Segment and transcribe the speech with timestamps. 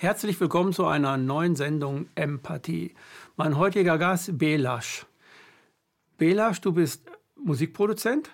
[0.00, 2.94] Herzlich willkommen zu einer neuen Sendung Empathie.
[3.36, 5.06] Mein heutiger Gast Belash.
[6.18, 7.02] Belash, du bist
[7.36, 8.30] Musikproduzent,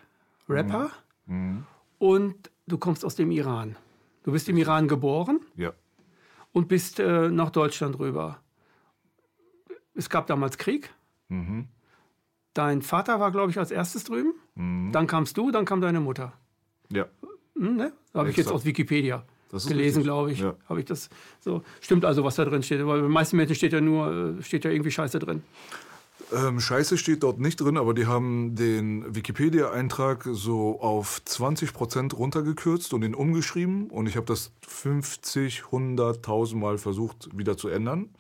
[0.47, 0.91] Rapper
[1.27, 1.65] Mhm.
[1.99, 3.77] und du kommst aus dem Iran.
[4.25, 5.73] Du bist im Iran geboren Ja.
[6.53, 8.41] und bist äh, nach Deutschland rüber.
[9.95, 10.93] Es gab damals Krieg.
[11.29, 11.69] Mhm.
[12.53, 14.35] Dein Vater war, glaube ich, als erstes drüben.
[14.55, 14.93] Mhm.
[14.93, 16.35] Dann kamst du, dann kam deine Mutter.
[16.91, 17.07] Ja.
[17.57, 17.93] Hm, ne?
[18.13, 20.41] Habe ich jetzt aus Wikipedia gelesen, glaube ich.
[20.41, 20.55] Ja.
[20.69, 21.09] Habe ich das
[21.41, 21.63] so?
[21.81, 22.81] Stimmt also, was da drin steht.
[22.81, 25.43] Weil bei den meisten Menschen steht ja nur, äh, steht ja irgendwie Scheiße drin.
[26.33, 32.95] Ähm, Scheiße steht dort nicht drin, aber die haben den Wikipedia-Eintrag so auf 20% runtergekürzt
[32.95, 33.91] und ihn umgeschrieben.
[33.91, 38.11] Und ich habe das 50, 100.000 Mal versucht wieder zu ändern.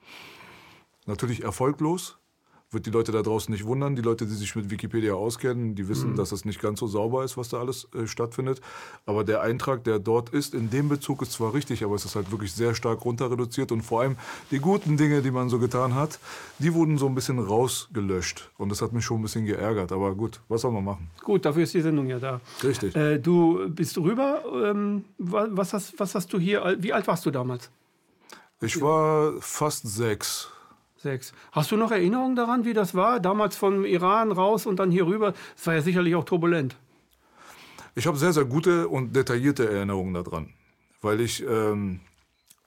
[1.06, 2.18] Natürlich erfolglos.
[2.74, 3.94] Wird die Leute da draußen nicht wundern.
[3.96, 7.24] Die Leute, die sich mit Wikipedia auskennen, die wissen, dass es nicht ganz so sauber
[7.24, 8.60] ist, was da alles äh, stattfindet.
[9.06, 12.16] Aber der Eintrag, der dort ist, in dem Bezug ist zwar richtig, aber es ist
[12.16, 13.70] halt wirklich sehr stark runter reduziert.
[13.72, 14.16] Und vor allem
[14.50, 16.18] die guten Dinge, die man so getan hat,
[16.58, 18.50] die wurden so ein bisschen rausgelöscht.
[18.58, 19.92] Und das hat mich schon ein bisschen geärgert.
[19.92, 21.08] Aber gut, was soll man machen?
[21.22, 22.40] Gut, dafür ist die Sendung ja da.
[22.62, 22.96] Richtig.
[22.96, 24.42] Äh, du bist rüber.
[24.64, 26.76] Ähm, wa- was, hast, was hast du hier?
[26.80, 27.70] Wie alt warst du damals?
[28.60, 30.50] Ich war fast sechs.
[31.04, 31.34] Sechs.
[31.52, 33.20] Hast du noch Erinnerungen daran, wie das war?
[33.20, 35.34] Damals vom Iran raus und dann hier rüber.
[35.54, 36.76] Es war ja sicherlich auch turbulent.
[37.94, 40.54] Ich habe sehr, sehr gute und detaillierte Erinnerungen daran,
[41.02, 42.00] weil ich ähm,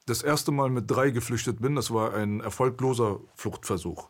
[0.06, 1.74] das erste Mal mit drei geflüchtet bin.
[1.74, 4.08] Das war ein erfolgloser Fluchtversuch.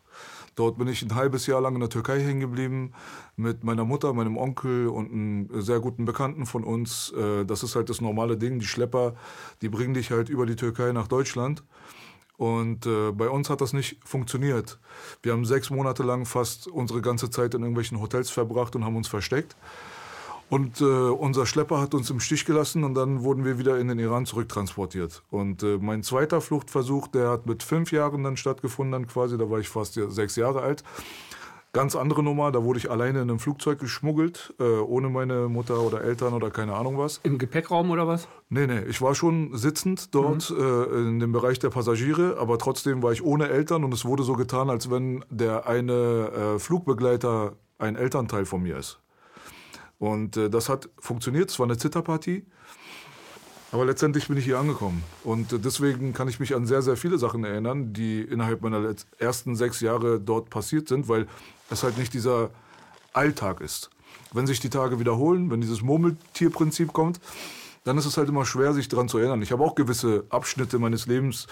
[0.56, 2.92] Dort bin ich ein halbes Jahr lang in der Türkei hängen geblieben
[3.36, 7.14] mit meiner Mutter, meinem Onkel und einem sehr guten Bekannten von uns.
[7.16, 8.58] Äh, Das ist halt das normale Ding.
[8.58, 9.14] Die Schlepper,
[9.62, 11.64] die bringen dich halt über die Türkei nach Deutschland.
[12.38, 14.78] Und äh, bei uns hat das nicht funktioniert.
[15.22, 18.96] Wir haben sechs Monate lang fast unsere ganze Zeit in irgendwelchen Hotels verbracht und haben
[18.96, 19.56] uns versteckt.
[20.48, 23.88] Und äh, unser Schlepper hat uns im Stich gelassen und dann wurden wir wieder in
[23.88, 25.22] den Iran zurücktransportiert.
[25.30, 29.50] Und äh, mein zweiter Fluchtversuch, der hat mit fünf Jahren dann stattgefunden, dann quasi, da
[29.50, 30.84] war ich fast sechs Jahre alt.
[31.72, 35.80] Ganz andere Nummer, da wurde ich alleine in einem Flugzeug geschmuggelt, äh, ohne meine Mutter
[35.80, 37.20] oder Eltern oder keine Ahnung was.
[37.24, 38.26] Im Gepäckraum oder was?
[38.48, 43.02] Nee, nee, ich war schon sitzend dort äh, in dem Bereich der Passagiere, aber trotzdem
[43.02, 47.52] war ich ohne Eltern und es wurde so getan, als wenn der eine äh, Flugbegleiter
[47.76, 49.00] ein Elternteil von mir ist.
[49.98, 52.46] Und äh, das hat funktioniert, es war eine Zitterpartie.
[53.70, 55.02] Aber letztendlich bin ich hier angekommen.
[55.24, 58.94] Und äh, deswegen kann ich mich an sehr, sehr viele Sachen erinnern, die innerhalb meiner
[59.18, 61.26] ersten sechs Jahre dort passiert sind, weil
[61.70, 62.50] es halt nicht dieser
[63.12, 63.90] Alltag ist.
[64.32, 67.20] Wenn sich die Tage wiederholen, wenn dieses Murmeltierprinzip kommt,
[67.84, 69.42] dann ist es halt immer schwer, sich daran zu erinnern.
[69.42, 71.46] Ich habe auch gewisse Abschnitte meines Lebens,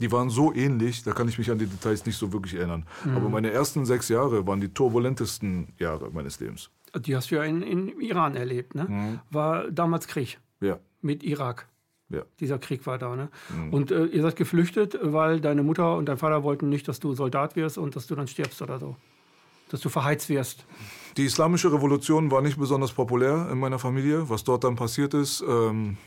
[0.00, 2.86] die waren so ähnlich, da kann ich mich an die Details nicht so wirklich erinnern.
[3.16, 6.70] Aber meine ersten sechs Jahre waren die turbulentesten Jahre meines Lebens.
[6.94, 9.20] Die hast du ja in, in Iran erlebt, ne?
[9.30, 11.68] War damals Krieg Ja, mit Irak.
[12.08, 12.22] ja.
[12.40, 13.28] Dieser Krieg war da, ne?
[13.50, 13.72] Mhm.
[13.72, 17.14] Und äh, ihr seid geflüchtet, weil deine Mutter und dein Vater wollten nicht, dass du
[17.14, 18.96] Soldat wirst und dass du dann stirbst oder so.
[19.70, 20.64] Dass du verheizt wirst.
[21.16, 24.30] Die islamische Revolution war nicht besonders populär in meiner Familie.
[24.30, 25.98] Was dort dann passiert ist, ähm,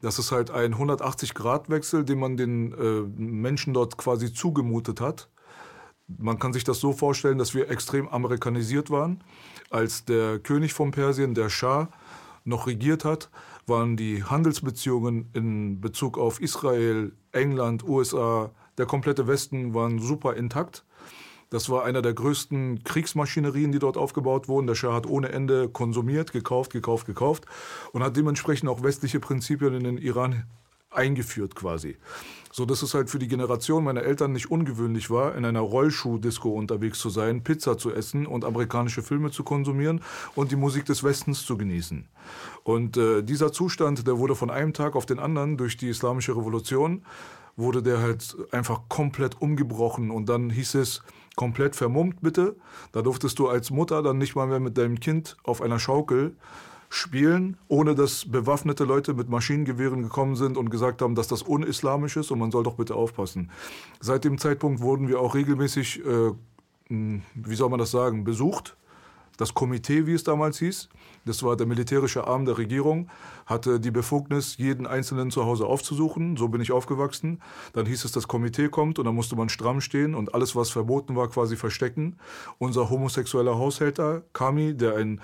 [0.00, 5.28] das ist halt ein 180-Grad-Wechsel, den man den äh, Menschen dort quasi zugemutet hat.
[6.06, 9.22] Man kann sich das so vorstellen, dass wir extrem amerikanisiert waren.
[9.70, 11.88] Als der König von Persien, der Schah,
[12.44, 13.28] noch regiert hat,
[13.68, 20.84] waren die Handelsbeziehungen in Bezug auf Israel, England, USA, der komplette Westen waren super intakt.
[21.50, 24.66] Das war einer der größten Kriegsmaschinerien, die dort aufgebaut wurden.
[24.66, 27.46] Der Schah hat ohne Ende konsumiert, gekauft, gekauft, gekauft
[27.92, 30.44] und hat dementsprechend auch westliche Prinzipien in den Iran
[30.90, 31.96] eingeführt quasi.
[32.58, 36.48] So dass es halt für die Generation meiner Eltern nicht ungewöhnlich war, in einer Rollschuh-Disco
[36.48, 40.00] unterwegs zu sein, Pizza zu essen und amerikanische Filme zu konsumieren
[40.34, 42.08] und die Musik des Westens zu genießen.
[42.64, 46.36] Und äh, dieser Zustand, der wurde von einem Tag auf den anderen durch die islamische
[46.36, 47.04] Revolution
[47.54, 51.02] wurde der halt einfach komplett umgebrochen und dann hieß es
[51.36, 52.56] komplett vermummt bitte.
[52.90, 56.34] Da durftest du als Mutter dann nicht mal mehr mit deinem Kind auf einer Schaukel
[56.88, 62.16] spielen, ohne dass bewaffnete Leute mit Maschinengewehren gekommen sind und gesagt haben, dass das unislamisch
[62.16, 63.50] ist und man soll doch bitte aufpassen.
[64.00, 66.32] Seit dem Zeitpunkt wurden wir auch regelmäßig, äh,
[66.88, 68.76] mh, wie soll man das sagen, besucht.
[69.36, 70.88] Das Komitee, wie es damals hieß,
[71.24, 73.08] das war der militärische Arm der Regierung,
[73.46, 76.36] hatte die Befugnis, jeden Einzelnen zu Hause aufzusuchen.
[76.36, 77.40] So bin ich aufgewachsen.
[77.72, 80.70] Dann hieß es, das Komitee kommt und dann musste man stramm stehen und alles, was
[80.70, 82.16] verboten war, quasi verstecken.
[82.58, 85.20] Unser homosexueller Haushälter, Kami, der ein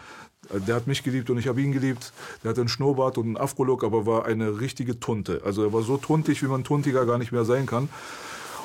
[0.67, 2.13] der hat mich geliebt und ich habe ihn geliebt.
[2.43, 5.43] Der hatte einen Schnurrbart und einen Afro-Look, aber war eine richtige Tunte.
[5.45, 7.89] Also er war so tuntig, wie man tuntiger gar nicht mehr sein kann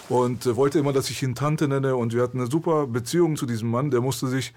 [0.09, 1.95] und äh, wollte immer, dass ich ihn Tante nenne.
[1.95, 3.91] Und wir hatten eine super Beziehung zu diesem Mann.
[3.91, 4.53] Der musste sich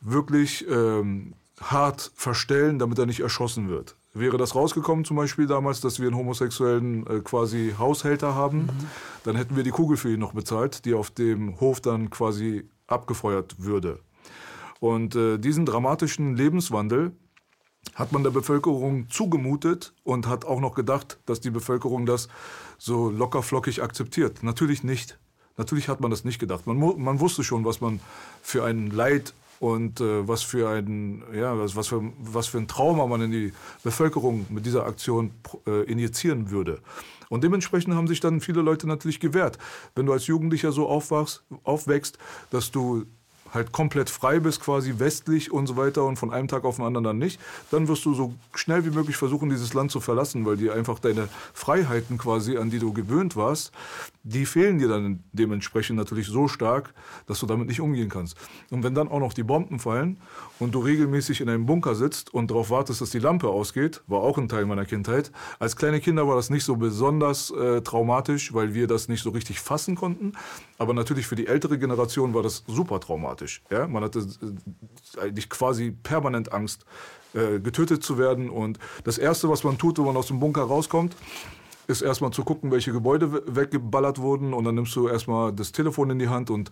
[0.00, 3.96] wirklich ähm, hart verstellen, damit er nicht erschossen wird.
[4.12, 8.68] Wäre das rausgekommen, zum Beispiel damals, dass wir einen homosexuellen äh, quasi Haushälter haben, mhm.
[9.24, 12.64] dann hätten wir die Kugel für ihn noch bezahlt, die auf dem Hof dann quasi
[12.88, 14.00] abgefeuert würde.
[14.80, 17.12] Und äh, diesen dramatischen Lebenswandel
[17.94, 22.28] hat man der Bevölkerung zugemutet und hat auch noch gedacht, dass die Bevölkerung das
[22.78, 24.42] so lockerflockig akzeptiert.
[24.42, 25.18] Natürlich nicht.
[25.56, 26.66] Natürlich hat man das nicht gedacht.
[26.66, 28.00] Man, man wusste schon, was man
[28.42, 32.66] für ein Leid und äh, was für ein ja was, was, für, was für ein
[32.68, 33.52] Trauma man in die
[33.82, 35.32] Bevölkerung mit dieser Aktion
[35.66, 36.80] äh, injizieren würde.
[37.28, 39.58] Und dementsprechend haben sich dann viele Leute natürlich gewehrt.
[39.94, 42.18] Wenn du als Jugendlicher so aufwachst, aufwächst,
[42.50, 43.04] dass du
[43.52, 46.84] halt komplett frei bist, quasi westlich und so weiter und von einem Tag auf den
[46.84, 50.46] anderen dann nicht, dann wirst du so schnell wie möglich versuchen, dieses Land zu verlassen,
[50.46, 53.72] weil dir einfach deine Freiheiten quasi, an die du gewöhnt warst,
[54.22, 56.92] die fehlen dir dann dementsprechend natürlich so stark,
[57.26, 58.36] dass du damit nicht umgehen kannst.
[58.70, 60.18] Und wenn dann auch noch die Bomben fallen
[60.60, 64.20] und du regelmäßig in einem Bunker sitzt und darauf wartest, dass die Lampe ausgeht, war
[64.20, 65.32] auch ein Teil meiner Kindheit.
[65.58, 69.30] Als kleine Kinder war das nicht so besonders äh, traumatisch, weil wir das nicht so
[69.30, 70.34] richtig fassen konnten.
[70.78, 73.62] Aber natürlich für die ältere Generation war das super traumatisch.
[73.70, 73.88] Ja?
[73.88, 76.84] Man hatte äh, eigentlich quasi permanent Angst,
[77.32, 78.50] äh, getötet zu werden.
[78.50, 81.16] Und das Erste, was man tut, wenn man aus dem Bunker rauskommt,
[81.86, 86.10] ist erstmal zu gucken, welche Gebäude weggeballert wurden und dann nimmst du erstmal das Telefon
[86.10, 86.70] in die Hand und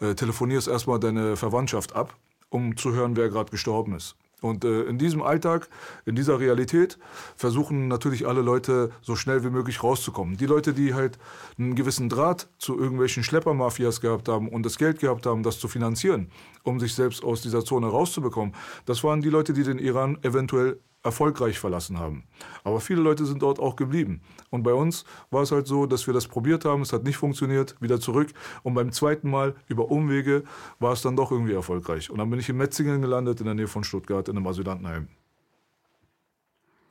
[0.00, 2.14] äh, telefonierst erstmal deine Verwandtschaft ab,
[2.50, 4.16] um zu hören, wer gerade gestorben ist.
[4.40, 5.68] Und äh, in diesem Alltag,
[6.04, 6.98] in dieser Realität,
[7.36, 10.36] versuchen natürlich alle Leute so schnell wie möglich rauszukommen.
[10.36, 11.18] Die Leute, die halt
[11.58, 15.66] einen gewissen Draht zu irgendwelchen Schleppermafias gehabt haben und das Geld gehabt haben, das zu
[15.66, 16.30] finanzieren,
[16.62, 18.54] um sich selbst aus dieser Zone rauszubekommen,
[18.86, 22.24] das waren die Leute, die den Iran eventuell erfolgreich verlassen haben.
[22.64, 24.20] Aber viele Leute sind dort auch geblieben.
[24.50, 27.16] Und bei uns war es halt so, dass wir das probiert haben, es hat nicht
[27.16, 28.30] funktioniert, wieder zurück.
[28.62, 30.44] Und beim zweiten Mal über Umwege
[30.78, 32.10] war es dann doch irgendwie erfolgreich.
[32.10, 35.08] Und dann bin ich in Metzingen gelandet, in der Nähe von Stuttgart, in einem Asylantenheim.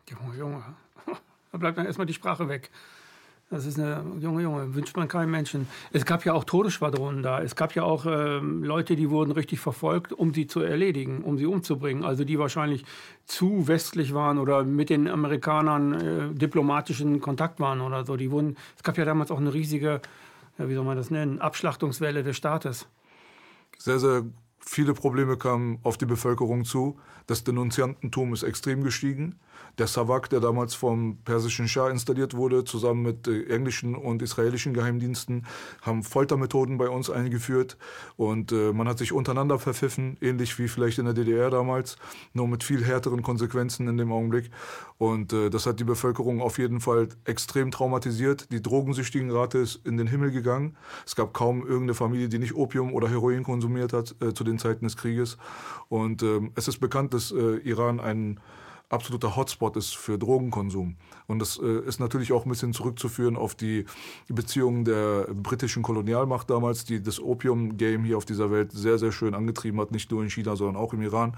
[0.09, 0.63] Junge, Junge,
[1.51, 2.71] da bleibt dann erstmal die Sprache weg.
[3.49, 5.69] Das ist eine junge Junge, wünscht man keinem Menschen.
[5.93, 7.41] Es gab ja auch Todesschwadronen da.
[7.41, 11.37] Es gab ja auch äh, Leute, die wurden richtig verfolgt, um sie zu erledigen, um
[11.37, 12.03] sie umzubringen.
[12.03, 12.83] Also die wahrscheinlich
[13.25, 18.17] zu westlich waren oder mit den Amerikanern äh, diplomatischen Kontakt waren oder so.
[18.17, 18.57] Die wurden.
[18.75, 20.01] Es gab ja damals auch eine riesige,
[20.57, 22.85] ja, wie soll man das nennen, Abschlachtungswelle des Staates.
[23.77, 24.23] Sehr, sehr
[24.59, 26.99] viele Probleme kamen auf die Bevölkerung zu.
[27.27, 29.39] Das Denunziantentum ist extrem gestiegen.
[29.77, 34.73] Der Savak, der damals vom persischen Schah installiert wurde, zusammen mit äh, englischen und israelischen
[34.73, 35.45] Geheimdiensten,
[35.81, 37.77] haben Foltermethoden bei uns eingeführt.
[38.15, 41.97] Und äh, man hat sich untereinander verpfiffen, ähnlich wie vielleicht in der DDR damals,
[42.33, 44.49] nur mit viel härteren Konsequenzen in dem Augenblick.
[44.97, 48.51] Und äh, das hat die Bevölkerung auf jeden Fall extrem traumatisiert.
[48.51, 50.75] Die drogensüchtigen Rate ist in den Himmel gegangen.
[51.05, 54.57] Es gab kaum irgendeine Familie, die nicht Opium oder Heroin konsumiert hat äh, zu den
[54.57, 55.37] Zeiten des Krieges.
[55.87, 58.39] Und ähm, es ist bekannt, dass äh, Iran ein
[58.89, 60.95] absoluter Hotspot ist für Drogenkonsum.
[61.27, 63.85] Und das äh, ist natürlich auch ein bisschen zurückzuführen auf die
[64.29, 69.33] Beziehungen der britischen Kolonialmacht damals, die das Opium-Game hier auf dieser Welt sehr, sehr schön
[69.33, 71.35] angetrieben hat, nicht nur in China, sondern auch im Iran.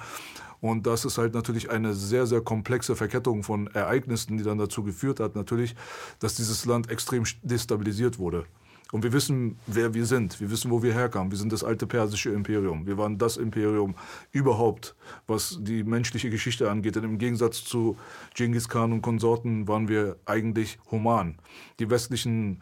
[0.62, 4.84] Und das ist halt natürlich eine sehr, sehr komplexe Verkettung von Ereignissen, die dann dazu
[4.84, 5.76] geführt hat, natürlich,
[6.20, 8.46] dass dieses Land extrem destabilisiert wurde.
[8.92, 10.40] Und wir wissen, wer wir sind.
[10.40, 11.32] Wir wissen, wo wir herkamen.
[11.32, 12.88] Wir sind das alte persische Imperium.
[12.88, 13.96] Wir waren das Imperium
[14.32, 14.96] überhaupt,
[15.28, 16.96] was die menschliche Geschichte angeht.
[16.96, 17.98] Denn im Gegensatz zu
[18.34, 21.38] Genghis Khan und Konsorten waren wir eigentlich human.
[21.80, 22.62] Die westlichen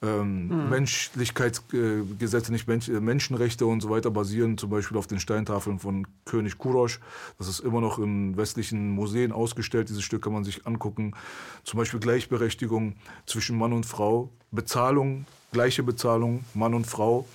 [0.00, 0.70] ähm, hm.
[0.70, 6.06] Menschlichkeitsgesetze, nicht Mensch, äh, Menschenrechte und so weiter basieren zum Beispiel auf den Steintafeln von
[6.24, 7.00] König Kurosch.
[7.36, 9.88] Das ist immer noch in westlichen Museen ausgestellt.
[9.88, 11.14] Dieses Stück kann man sich angucken.
[11.64, 12.94] Zum Beispiel Gleichberechtigung
[13.26, 17.26] zwischen Mann und Frau, Bezahlung, gleiche Bezahlung, Mann und Frau,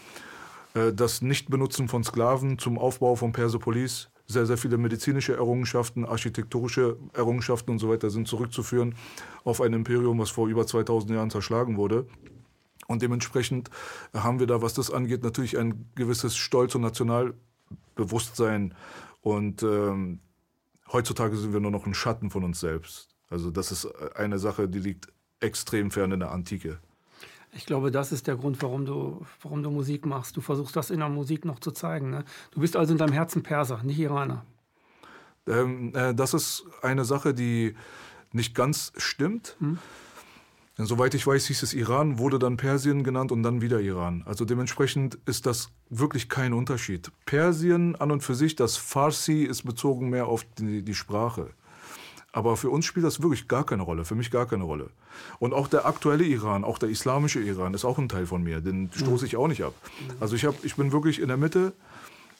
[0.74, 6.98] äh, das Nichtbenutzen von Sklaven zum Aufbau von Persepolis, sehr, sehr viele medizinische Errungenschaften, architektonische
[7.14, 8.96] Errungenschaften und so weiter sind zurückzuführen
[9.44, 12.08] auf ein Imperium, was vor über 2000 Jahren zerschlagen wurde.
[12.88, 13.70] Und dementsprechend
[14.14, 18.76] haben wir da, was das angeht, natürlich ein gewisses Stolz und Nationalbewusstsein.
[19.22, 20.20] Und ähm,
[20.92, 23.10] heutzutage sind wir nur noch ein Schatten von uns selbst.
[23.30, 25.08] Also das ist eine Sache, die liegt
[25.40, 26.80] extrem fern in der Antike.
[27.56, 30.36] Ich glaube, das ist der Grund, warum du, warum du Musik machst.
[30.36, 32.10] Du versuchst das in der Musik noch zu zeigen.
[32.10, 32.24] Ne?
[32.52, 34.46] Du bist also in deinem Herzen Perser, nicht Iraner.
[35.48, 37.76] Ähm, äh, das ist eine Sache, die
[38.32, 39.56] nicht ganz stimmt.
[39.60, 39.78] Hm?
[40.76, 44.24] Soweit ich weiß, hieß es Iran, wurde dann Persien genannt und dann wieder Iran.
[44.26, 47.12] Also dementsprechend ist das wirklich kein Unterschied.
[47.28, 51.52] Persien an und für sich, das Farsi ist bezogen mehr auf die, die Sprache.
[52.34, 54.90] Aber für uns spielt das wirklich gar keine Rolle, für mich gar keine Rolle.
[55.38, 58.60] Und auch der aktuelle Iran, auch der islamische Iran ist auch ein Teil von mir,
[58.60, 59.76] den stoße ich auch nicht ab.
[60.20, 61.74] Also ich, hab, ich bin wirklich in der Mitte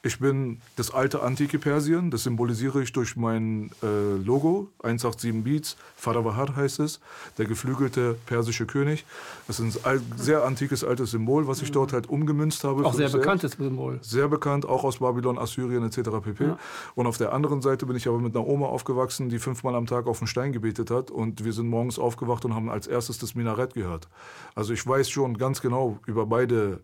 [0.06, 5.78] Ich bin das alte antike Persien, das symbolisiere ich durch mein äh, Logo, 187 Beats,
[5.96, 7.00] Faravahar heißt es,
[7.38, 9.06] der geflügelte persische König.
[9.48, 12.86] Das ist ein sehr antikes altes Symbol, was ich dort halt umgemünzt habe.
[12.86, 14.00] Auch sehr bekanntes Symbol.
[14.02, 16.10] Sehr bekannt, auch aus Babylon, Assyrien etc.
[16.22, 16.44] pp.
[16.44, 16.58] Ja.
[16.96, 19.86] Und auf der anderen Seite bin ich aber mit einer Oma aufgewachsen, die fünfmal am
[19.86, 23.20] Tag auf den Stein gebetet hat und wir sind morgens aufgewacht und haben als erstes
[23.20, 24.10] das Minarett gehört.
[24.54, 26.82] Also ich weiß schon ganz genau über beide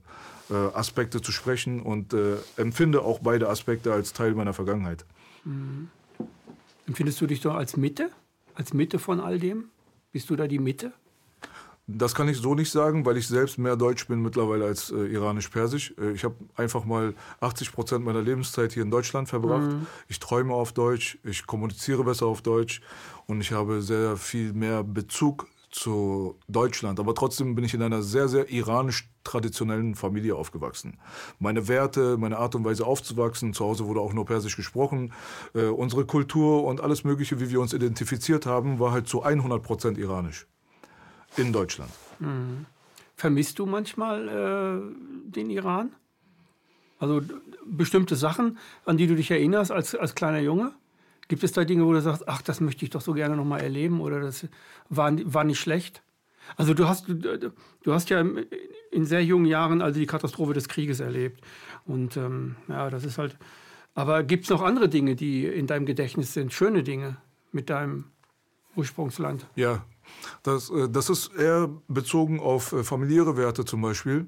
[0.54, 5.06] Aspekte zu sprechen und äh, empfinde auch beide Aspekte als Teil meiner Vergangenheit.
[5.46, 5.90] Mhm.
[6.88, 8.10] Empfindest du dich doch als Mitte?
[8.56, 9.66] Als Mitte von all dem?
[10.12, 10.92] Bist du da die Mitte?
[11.92, 15.06] Das kann ich so nicht sagen, weil ich selbst mehr Deutsch bin mittlerweile als äh,
[15.08, 15.96] iranisch-persisch.
[16.00, 19.72] Äh, ich habe einfach mal 80 Prozent meiner Lebenszeit hier in Deutschland verbracht.
[19.72, 19.88] Mhm.
[20.08, 22.82] Ich träume auf Deutsch, ich kommuniziere besser auf Deutsch
[23.26, 27.00] und ich habe sehr viel mehr Bezug zu Deutschland.
[27.00, 30.98] Aber trotzdem bin ich in einer sehr, sehr iranisch-traditionellen Familie aufgewachsen.
[31.40, 35.14] Meine Werte, meine Art und Weise aufzuwachsen, zu Hause wurde auch nur Persisch gesprochen.
[35.54, 39.62] Äh, unsere Kultur und alles Mögliche, wie wir uns identifiziert haben, war halt zu 100
[39.62, 40.48] Prozent iranisch.
[41.38, 41.92] In Deutschland.
[42.20, 42.66] Mhm.
[43.16, 45.92] Vermisst du manchmal äh, den Iran?
[47.00, 47.22] Also
[47.66, 50.74] bestimmte Sachen, an die du dich erinnerst als, als kleiner Junge?
[51.30, 53.46] Gibt es da Dinge, wo du sagst, ach, das möchte ich doch so gerne noch
[53.46, 54.48] mal erleben oder das
[54.90, 56.02] war, war nicht schlecht?
[56.58, 58.26] Also du hast, du, du hast ja
[58.92, 61.42] in sehr jungen Jahren also die Katastrophe des Krieges erlebt.
[61.86, 63.38] Und ähm, ja, das ist halt.
[63.94, 66.52] Aber gibt es noch andere Dinge, die in deinem Gedächtnis sind?
[66.52, 67.18] Schöne Dinge
[67.52, 68.06] mit deinem
[68.76, 69.46] Ursprungsland?
[69.56, 69.86] Ja,
[70.42, 74.28] das, äh, das ist eher bezogen auf äh, familiäre Werte zum Beispiel.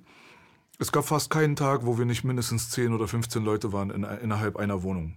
[0.77, 4.03] Es gab fast keinen Tag, wo wir nicht mindestens 10 oder 15 Leute waren in,
[4.03, 5.15] innerhalb einer Wohnung.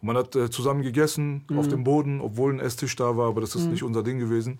[0.00, 1.58] Und man hat äh, zusammen gegessen mhm.
[1.58, 3.72] auf dem Boden, obwohl ein Esstisch da war, aber das ist mhm.
[3.72, 4.58] nicht unser Ding gewesen.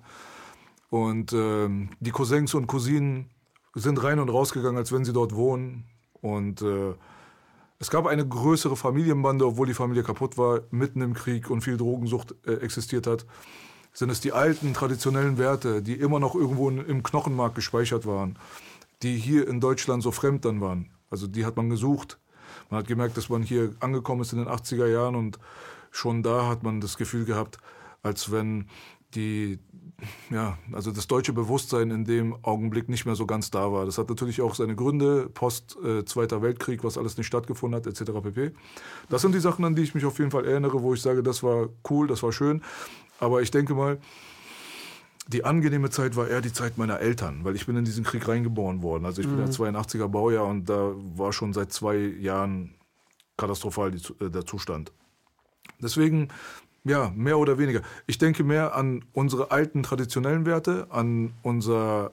[0.90, 3.26] Und ähm, die Cousins und Cousinen
[3.74, 5.84] sind rein und rausgegangen, als wenn sie dort wohnen.
[6.20, 6.94] Und äh,
[7.78, 11.76] es gab eine größere Familienbande, obwohl die Familie kaputt war, mitten im Krieg und viel
[11.76, 13.26] Drogensucht äh, existiert hat.
[13.92, 18.38] Sind es die alten traditionellen Werte, die immer noch irgendwo im Knochenmark gespeichert waren,
[19.02, 20.90] die hier in Deutschland so fremd dann waren.
[21.10, 22.18] Also die hat man gesucht
[22.70, 25.38] man hat gemerkt, dass man hier angekommen ist in den 80er Jahren und
[25.90, 27.58] schon da hat man das Gefühl gehabt,
[28.02, 28.68] als wenn
[29.14, 29.58] die,
[30.30, 33.86] ja, also das deutsche Bewusstsein in dem Augenblick nicht mehr so ganz da war.
[33.86, 37.86] Das hat natürlich auch seine Gründe, post äh, Zweiter Weltkrieg, was alles nicht stattgefunden hat,
[37.86, 38.12] etc.
[38.22, 38.52] pp.
[39.08, 41.22] Das sind die Sachen, an die ich mich auf jeden Fall erinnere, wo ich sage,
[41.22, 42.62] das war cool, das war schön.
[43.18, 43.98] Aber ich denke mal,
[45.28, 48.28] die angenehme Zeit war eher die Zeit meiner Eltern, weil ich bin in diesen Krieg
[48.28, 49.04] reingeboren worden.
[49.04, 49.36] Also ich mhm.
[49.36, 52.74] bin ja 82er Baujahr und da war schon seit zwei Jahren
[53.36, 54.92] katastrophal die, äh, der Zustand.
[55.80, 56.28] Deswegen,
[56.84, 57.82] ja, mehr oder weniger.
[58.06, 62.12] Ich denke mehr an unsere alten traditionellen Werte, an unser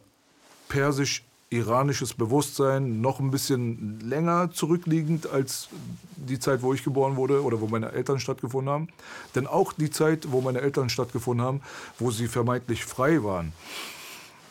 [0.67, 1.24] persisch
[1.55, 5.69] iranisches Bewusstsein noch ein bisschen länger zurückliegend als
[6.15, 8.88] die Zeit, wo ich geboren wurde oder wo meine Eltern stattgefunden haben.
[9.36, 11.62] Denn auch die Zeit, wo meine Eltern stattgefunden haben,
[12.00, 13.53] wo sie vermeintlich frei waren,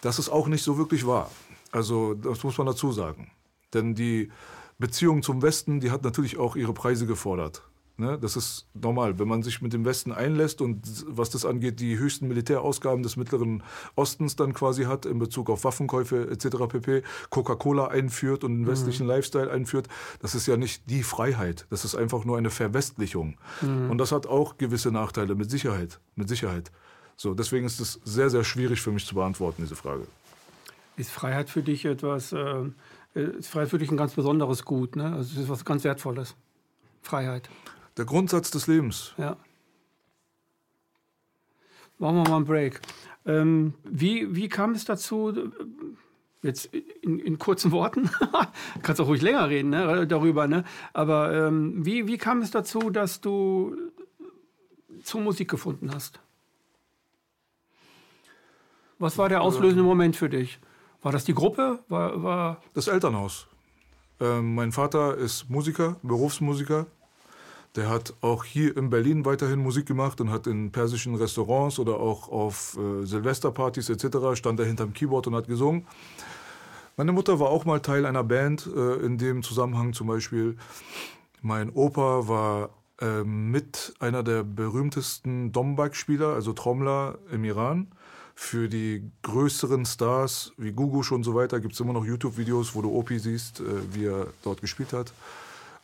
[0.00, 1.30] das ist auch nicht so wirklich wahr.
[1.71, 3.30] Also das muss man dazu sagen.
[3.73, 4.30] Denn die
[4.78, 7.62] Beziehung zum Westen, die hat natürlich auch ihre Preise gefordert.
[7.99, 8.18] Ne?
[8.18, 9.18] Das ist normal.
[9.18, 13.16] Wenn man sich mit dem Westen einlässt und was das angeht, die höchsten Militärausgaben des
[13.16, 13.62] Mittleren
[13.96, 16.56] Ostens dann quasi hat in Bezug auf Waffenkäufe etc.
[16.68, 17.02] pp.
[17.30, 18.68] Coca-Cola einführt und einen mhm.
[18.68, 19.88] westlichen Lifestyle einführt,
[20.20, 21.66] das ist ja nicht die Freiheit.
[21.70, 23.37] Das ist einfach nur eine Verwestlichung.
[23.61, 23.90] Mhm.
[23.90, 26.00] Und das hat auch gewisse Nachteile, mit Sicherheit.
[26.16, 26.72] Mit Sicherheit.
[27.16, 30.06] So, deswegen ist es sehr, sehr schwierig für mich zu beantworten, diese Frage.
[30.96, 32.64] Ist Freiheit für dich etwas, äh,
[33.14, 35.12] ist Freiheit für dich ein ganz besonderes Gut, ne?
[35.12, 36.34] Also es ist was ganz Wertvolles.
[37.02, 37.49] Freiheit.
[37.96, 39.12] Der Grundsatz des Lebens.
[39.18, 39.37] Ja.
[41.99, 42.80] Machen wir mal einen Break.
[43.26, 45.32] Ähm, wie, wie kam es dazu,
[46.42, 46.66] jetzt
[47.02, 48.11] in, in kurzen Worten,
[48.82, 50.64] kannst auch ruhig länger reden ne, darüber, ne?
[50.92, 53.76] aber ähm, wie, wie kam es dazu, dass du
[55.04, 56.20] zur Musik gefunden hast?
[58.99, 60.61] Was war der auslösende Moment für dich?
[61.02, 61.80] War das die Gruppe?
[61.88, 63.49] War, war das Elternhaus.
[64.20, 66.87] Ähm, mein Vater ist Musiker, Berufsmusiker,
[67.76, 71.99] der hat auch hier in Berlin weiterhin Musik gemacht und hat in persischen Restaurants oder
[71.99, 74.35] auch auf äh, Silvesterpartys etc.
[74.35, 75.87] stand er hinterm Keyboard und hat gesungen.
[76.97, 80.57] Meine Mutter war auch mal Teil einer Band äh, in dem Zusammenhang zum Beispiel.
[81.41, 87.88] Mein Opa war äh, mit einer der berühmtesten Dombak-Spieler, also Trommler im Iran.
[88.35, 92.83] Für die größeren Stars wie Gugush und so weiter gibt es immer noch YouTube-Videos, wo
[92.83, 95.12] du Opi siehst, äh, wie er dort gespielt hat.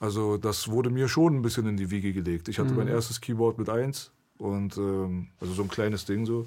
[0.00, 2.49] Also das wurde mir schon ein bisschen in die Wiege gelegt.
[2.49, 2.76] Ich hatte mhm.
[2.76, 6.47] mein erstes Keyboard mit eins und ähm, also so ein kleines Ding so.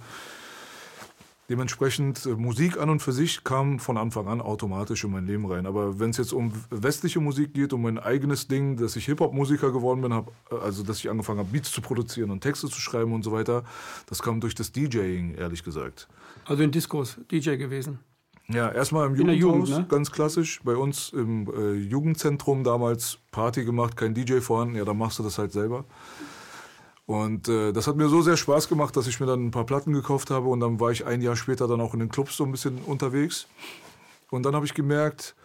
[1.50, 5.46] Dementsprechend äh, Musik an und für sich kam von Anfang an automatisch in mein Leben
[5.46, 5.65] rein.
[5.65, 9.74] Aber wenn es jetzt um westliche Musik geht, um mein eigenes Ding, dass ich Hip-Hop-Musiker
[9.74, 12.79] geworden bin, hab, äh, also dass ich angefangen habe, Beats zu produzieren und Texte zu
[12.79, 13.65] schreiben und so weiter,
[14.05, 16.08] das kam durch das DJing, ehrlich gesagt.
[16.46, 18.00] Also in Diskos DJ gewesen?
[18.48, 19.86] Ja, erstmal im Jugendhaus, Jugend, ne?
[19.89, 20.60] ganz klassisch.
[20.63, 24.75] Bei uns im äh, Jugendzentrum damals Party gemacht, kein DJ vorhanden.
[24.75, 25.86] Ja, dann machst du das halt selber.
[27.05, 29.65] Und äh, das hat mir so sehr Spaß gemacht, dass ich mir dann ein paar
[29.65, 32.38] Platten gekauft habe und dann war ich ein Jahr später dann auch in den Clubs
[32.38, 33.48] so ein bisschen unterwegs.
[34.29, 35.36] Und dann habe ich gemerkt,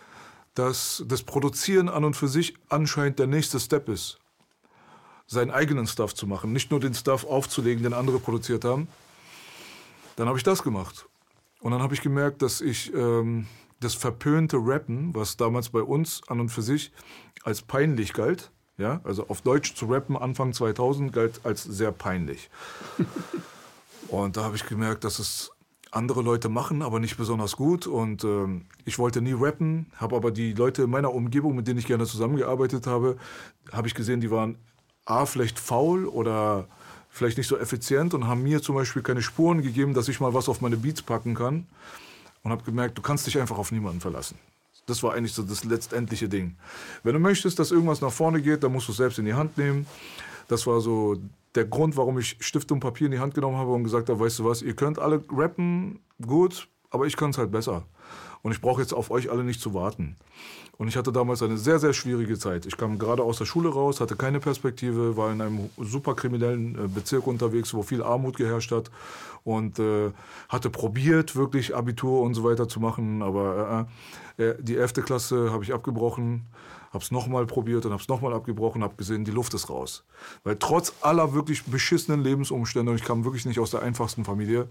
[0.55, 4.19] dass das Produzieren an und für sich anscheinend der nächste Step ist.
[5.27, 8.87] Seinen eigenen Stuff zu machen, nicht nur den Stuff aufzulegen, den andere produziert haben.
[10.15, 11.07] Dann habe ich das gemacht.
[11.67, 13.49] Und dann habe ich gemerkt, dass ich ähm,
[13.81, 16.93] das verpönte Rappen, was damals bei uns an und für sich
[17.43, 22.51] als peinlich galt, ja, also auf Deutsch zu rappen Anfang 2000 galt als sehr peinlich.
[24.09, 25.51] und da habe ich gemerkt, dass es
[25.91, 27.89] andere Leute machen, aber nicht besonders gut.
[27.89, 31.81] Und ähm, ich wollte nie rappen, habe aber die Leute in meiner Umgebung, mit denen
[31.81, 33.17] ich gerne zusammengearbeitet habe,
[33.73, 34.57] habe ich gesehen, die waren
[35.05, 36.69] A, vielleicht faul oder
[37.17, 40.35] vielleicht nicht so effizient und haben mir zum Beispiel keine Spuren gegeben, dass ich mal
[40.35, 41.67] was auf meine Beats packen kann.
[42.43, 44.39] Und habe gemerkt, du kannst dich einfach auf niemanden verlassen.
[44.87, 46.55] Das war eigentlich so das letztendliche Ding.
[47.03, 49.35] Wenn du möchtest, dass irgendwas nach vorne geht, dann musst du es selbst in die
[49.35, 49.87] Hand nehmen.
[50.47, 51.17] Das war so
[51.57, 54.21] der Grund, warum ich Stift und Papier in die Hand genommen habe und gesagt habe,
[54.21, 57.83] weißt du was, ihr könnt alle rappen, gut, aber ich kann es halt besser.
[58.47, 60.15] Und ich brauche jetzt auf euch alle nicht zu warten.
[60.79, 62.65] Und ich hatte damals eine sehr, sehr schwierige Zeit.
[62.65, 66.77] Ich kam gerade aus der Schule raus, hatte keine Perspektive, war in einem super kriminellen
[66.77, 68.93] äh, Bezirk unterwegs, wo viel Armut geherrscht hat
[69.43, 70.13] und äh,
[70.49, 73.21] hatte probiert, wirklich Abitur und so weiter zu machen.
[73.21, 73.89] Aber
[74.39, 74.93] äh, äh die 11.
[75.05, 76.47] Klasse habe ich abgebrochen,
[76.93, 80.05] habe es nochmal probiert und habe es nochmal abgebrochen, habe gesehen, die Luft ist raus.
[80.45, 84.69] Weil trotz aller wirklich beschissenen Lebensumstände, und ich kam wirklich nicht aus der einfachsten Familie,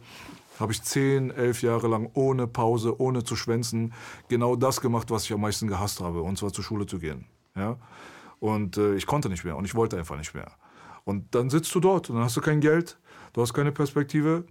[0.60, 3.94] habe ich zehn, elf Jahre lang ohne Pause, ohne zu schwänzen,
[4.28, 7.26] genau das gemacht, was ich am meisten gehasst habe, und zwar zur Schule zu gehen.
[7.56, 7.78] Ja?
[8.40, 10.52] Und äh, ich konnte nicht mehr und ich wollte einfach nicht mehr.
[11.04, 12.98] Und dann sitzt du dort und dann hast du kein Geld,
[13.34, 14.46] du hast keine Perspektive,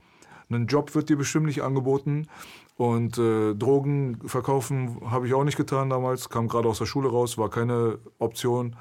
[0.50, 2.28] ein Job wird dir bestimmt nicht angeboten
[2.76, 7.08] und äh, Drogen verkaufen habe ich auch nicht getan damals, kam gerade aus der Schule
[7.08, 8.76] raus, war keine Option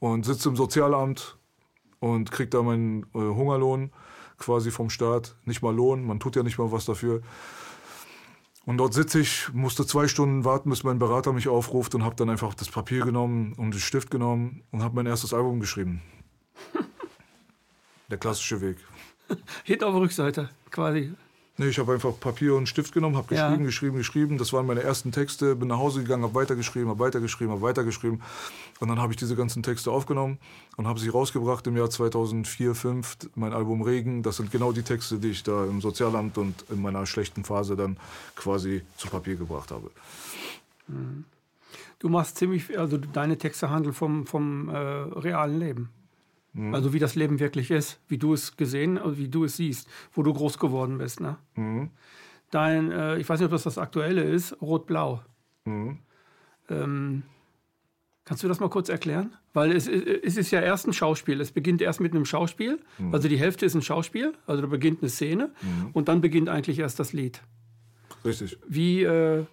[0.00, 1.38] und sitze im Sozialamt
[2.00, 3.92] und krieg da meinen äh, Hungerlohn
[4.42, 7.22] quasi vom Staat, nicht mal Lohn, man tut ja nicht mal was dafür.
[8.64, 12.14] Und dort sitze ich, musste zwei Stunden warten, bis mein Berater mich aufruft und habe
[12.14, 16.02] dann einfach das Papier genommen und den Stift genommen und habe mein erstes Album geschrieben.
[18.10, 18.76] Der klassische Weg.
[19.64, 21.12] Hinter auf Rückseite quasi.
[21.58, 23.66] Nee, ich habe einfach Papier und Stift genommen, habe geschrieben, ja.
[23.66, 24.38] geschrieben, geschrieben.
[24.38, 25.54] Das waren meine ersten Texte.
[25.54, 28.22] Bin nach Hause gegangen, habe weitergeschrieben, habe weitergeschrieben, habe weitergeschrieben.
[28.80, 30.38] Und dann habe ich diese ganzen Texte aufgenommen
[30.78, 33.16] und habe sie rausgebracht im Jahr 2004, 2005.
[33.34, 34.22] Mein Album Regen.
[34.22, 37.76] Das sind genau die Texte, die ich da im Sozialamt und in meiner schlechten Phase
[37.76, 37.98] dann
[38.34, 39.90] quasi zu Papier gebracht habe.
[40.88, 41.24] Mhm.
[41.98, 45.90] Du machst ziemlich, also deine Texte handeln vom, vom äh, realen Leben.
[46.54, 46.74] Mhm.
[46.74, 49.88] Also wie das Leben wirklich ist, wie du es gesehen, also wie du es siehst,
[50.12, 51.20] wo du groß geworden bist.
[51.20, 51.36] Ne?
[51.54, 51.90] Mhm.
[52.50, 55.22] Dein, äh, ich weiß nicht, ob das das Aktuelle ist, Rot-Blau.
[55.64, 55.98] Mhm.
[56.68, 57.22] Ähm,
[58.24, 59.32] kannst du das mal kurz erklären?
[59.54, 61.40] Weil es, es, ist ja erst ein Schauspiel.
[61.40, 62.78] Es beginnt erst mit einem Schauspiel.
[62.98, 63.14] Mhm.
[63.14, 65.90] Also die Hälfte ist ein Schauspiel, also da beginnt eine Szene mhm.
[65.92, 67.42] und dann beginnt eigentlich erst das Lied.
[68.24, 68.58] Richtig.
[68.68, 69.44] Wie, äh,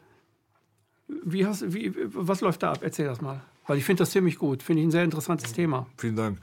[1.08, 2.80] wie hast, wie, was läuft da ab?
[2.82, 3.42] Erzähl das mal.
[3.68, 4.64] Weil ich finde das ziemlich gut.
[4.64, 5.88] Finde ich ein sehr interessantes Thema.
[5.98, 6.40] Vielen Dank.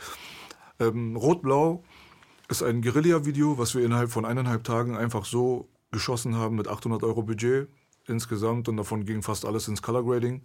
[0.79, 1.83] Ähm, Rot-Blau
[2.49, 7.03] ist ein Guerilla-Video, was wir innerhalb von eineinhalb Tagen einfach so geschossen haben mit 800
[7.03, 7.69] Euro Budget
[8.07, 10.43] insgesamt und davon ging fast alles ins Color Grading.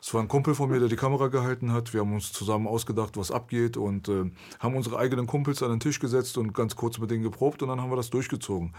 [0.00, 1.92] Es war ein Kumpel von mir, der die Kamera gehalten hat.
[1.92, 5.80] Wir haben uns zusammen ausgedacht, was abgeht und äh, haben unsere eigenen Kumpels an den
[5.80, 8.74] Tisch gesetzt und ganz kurz mit denen geprobt und dann haben wir das durchgezogen.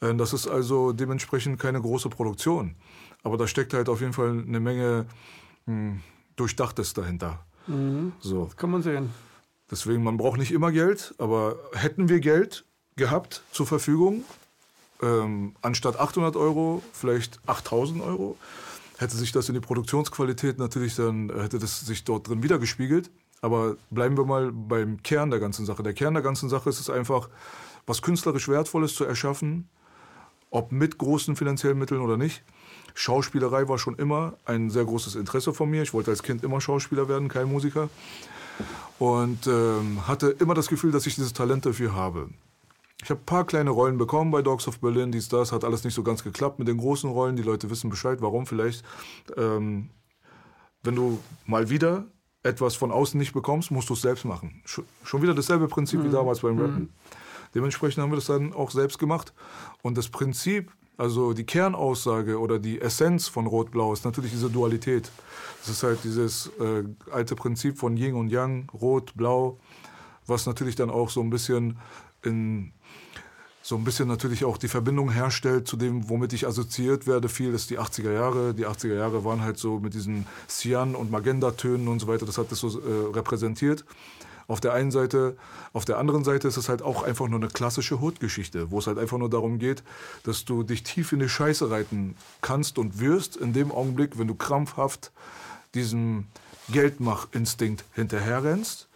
[0.00, 2.74] Äh, das ist also dementsprechend keine große Produktion.
[3.22, 5.06] Aber da steckt halt auf jeden Fall eine Menge
[5.66, 6.00] mh, hm,
[6.36, 7.44] Durchdachtes dahinter.
[7.66, 8.12] Mhm.
[8.20, 8.46] So.
[8.46, 9.10] Das kann man sehen.
[9.70, 12.64] Deswegen, man braucht nicht immer Geld, aber hätten wir Geld
[12.96, 14.24] gehabt zur Verfügung,
[15.02, 18.36] ähm, anstatt 800 Euro vielleicht 8000 Euro,
[18.98, 23.10] hätte sich das in die Produktionsqualität natürlich dann, hätte das sich dort drin wiedergespiegelt.
[23.40, 25.84] Aber bleiben wir mal beim Kern der ganzen Sache.
[25.84, 27.28] Der Kern der ganzen Sache ist es einfach,
[27.86, 29.68] was künstlerisch Wertvolles zu erschaffen,
[30.50, 32.42] ob mit großen finanziellen Mitteln oder nicht.
[32.94, 35.82] Schauspielerei war schon immer ein sehr großes Interesse von mir.
[35.82, 37.88] Ich wollte als Kind immer Schauspieler werden, kein Musiker
[38.98, 42.30] und ähm, hatte immer das Gefühl, dass ich dieses Talent dafür habe.
[43.02, 45.84] Ich habe ein paar kleine Rollen bekommen bei Dogs of Berlin, dies, das, hat alles
[45.84, 47.36] nicht so ganz geklappt mit den großen Rollen.
[47.36, 48.84] Die Leute wissen Bescheid, warum vielleicht.
[49.36, 49.90] Ähm,
[50.82, 52.06] wenn du mal wieder
[52.42, 54.62] etwas von außen nicht bekommst, musst du es selbst machen.
[54.64, 56.04] Schon wieder dasselbe Prinzip mhm.
[56.04, 56.82] wie damals beim Rappen.
[56.82, 56.88] Mhm.
[57.54, 59.32] Dementsprechend haben wir das dann auch selbst gemacht.
[59.82, 65.10] Und das Prinzip Also die Kernaussage oder die Essenz von Rot-Blau ist natürlich diese Dualität.
[65.60, 66.82] Das ist halt dieses äh,
[67.12, 69.58] alte Prinzip von Yin und Yang, Rot, Blau,
[70.26, 71.78] was natürlich dann auch so ein bisschen
[72.24, 72.72] in
[73.62, 77.28] so ein bisschen natürlich auch die Verbindung herstellt zu dem, womit ich assoziiert werde.
[77.28, 78.54] Viel ist die 80er Jahre.
[78.54, 82.24] Die 80er Jahre waren halt so mit diesen Cyan- und Magenta-Tönen und so weiter.
[82.24, 83.84] Das hat das so äh, repräsentiert.
[84.48, 85.36] Auf der einen Seite,
[85.74, 88.86] auf der anderen Seite ist es halt auch einfach nur eine klassische Hood-Geschichte, wo es
[88.86, 89.82] halt einfach nur darum geht,
[90.24, 94.26] dass du dich tief in die Scheiße reiten kannst und wirst in dem Augenblick, wenn
[94.26, 95.12] du krampfhaft
[95.74, 96.28] diesem
[96.70, 98.88] Geldmachinstinkt hinterherrennst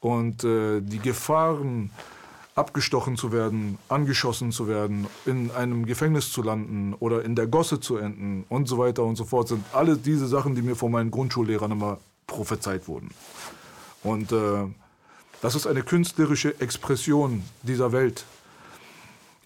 [0.00, 1.90] und äh, die Gefahren
[2.54, 7.80] abgestochen zu werden, angeschossen zu werden, in einem Gefängnis zu landen oder in der Gosse
[7.80, 10.90] zu enden und so weiter und so fort, sind alle diese Sachen, die mir von
[10.90, 13.10] meinen Grundschullehrern immer prophezeit wurden.
[14.02, 14.64] Und äh,
[15.42, 18.24] das ist eine künstlerische Expression dieser Welt.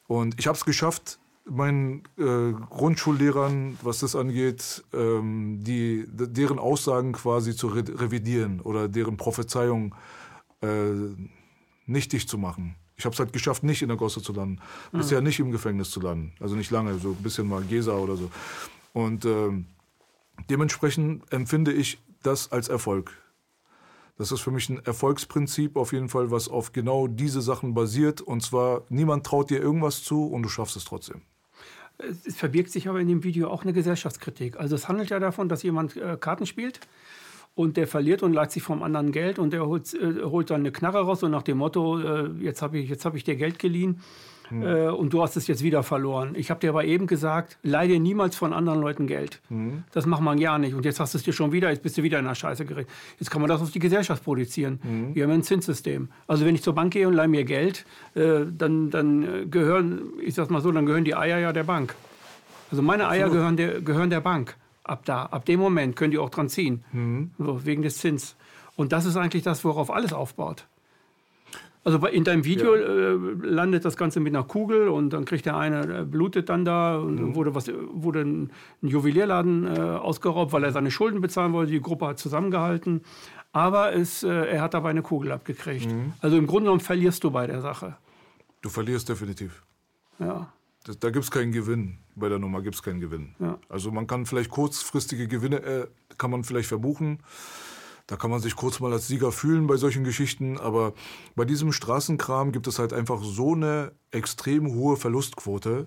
[0.07, 7.13] Und ich habe es geschafft, meinen äh, Grundschullehrern, was das angeht, ähm, die, deren Aussagen
[7.13, 9.95] quasi zu re revidieren oder deren Prophezeiung
[10.63, 10.93] äh,
[11.87, 12.77] nichtig zu machen.
[12.97, 14.61] Ich habe es halt geschafft, nicht in der Gosse zu landen.
[14.93, 14.99] Mhm.
[14.99, 16.33] Bisher nicht im Gefängnis zu landen.
[16.39, 18.31] Also nicht lange, so ein bisschen mal Gesa oder so.
[18.93, 19.51] Und äh,
[20.51, 23.13] dementsprechend empfinde ich das als Erfolg.
[24.21, 28.21] Das ist für mich ein Erfolgsprinzip auf jeden Fall, was auf genau diese Sachen basiert.
[28.21, 31.23] Und zwar, niemand traut dir irgendwas zu und du schaffst es trotzdem.
[32.27, 34.61] Es verbirgt sich aber in dem Video auch eine Gesellschaftskritik.
[34.61, 36.81] Also es handelt ja davon, dass jemand äh, Karten spielt
[37.55, 40.61] und der verliert und leiht sich vom anderen Geld und der holt, äh, holt dann
[40.61, 43.59] eine Knarre raus und nach dem Motto, äh, jetzt habe ich, hab ich dir Geld
[43.59, 44.03] geliehen
[44.51, 44.63] hm.
[44.63, 46.35] äh, und du hast es jetzt wieder verloren.
[46.37, 49.41] Ich habe dir aber eben gesagt, leih niemals von anderen Leuten Geld.
[49.49, 49.85] Hm.
[49.93, 51.97] Das macht man ja nicht und jetzt hast du es dir schon wieder, jetzt bist
[51.97, 52.87] du wieder in der Scheiße gerät.
[53.19, 54.79] Jetzt kann man das auf die Gesellschaft projizieren.
[54.83, 55.15] Hm.
[55.15, 56.09] Wir haben ein Zinssystem.
[56.27, 60.35] Also wenn ich zur Bank gehe und leih mir Geld, äh, dann, dann gehören, ich
[60.35, 61.95] sag's mal so, dann gehören die Eier ja der Bank.
[62.71, 64.57] Also meine Eier gehören der, gehören der Bank
[64.91, 67.31] ab da, ab dem Moment könnt ihr auch dran ziehen, mhm.
[67.39, 68.37] so, wegen des Zins.
[68.77, 70.67] Und das ist eigentlich das, worauf alles aufbaut.
[71.83, 72.83] Also in deinem Video ja.
[72.83, 76.65] äh, landet das Ganze mit einer Kugel und dann kriegt der eine, äh, blutet dann
[76.65, 77.35] da und mhm.
[77.35, 78.51] wurde, was, wurde ein,
[78.83, 81.73] ein Juwelierladen äh, ausgeraubt, weil er seine Schulden bezahlen wollte.
[81.73, 83.03] Die Gruppe hat zusammengehalten.
[83.53, 85.91] Aber es, äh, er hat dabei eine Kugel abgekriegt.
[85.91, 86.13] Mhm.
[86.21, 87.97] Also im Grunde genommen verlierst du bei der Sache.
[88.61, 89.63] Du verlierst definitiv.
[90.19, 90.53] Ja.
[90.85, 91.99] Das, da gibt es keinen Gewinn.
[92.15, 93.35] Bei der Nummer gibt es keinen Gewinn.
[93.39, 93.59] Ja.
[93.69, 95.87] Also man kann vielleicht kurzfristige Gewinne, äh,
[96.19, 97.21] kann man vielleicht verbuchen.
[98.11, 100.59] Da kann man sich kurz mal als Sieger fühlen bei solchen Geschichten.
[100.59, 100.95] Aber
[101.37, 105.87] bei diesem Straßenkram gibt es halt einfach so eine extrem hohe Verlustquote.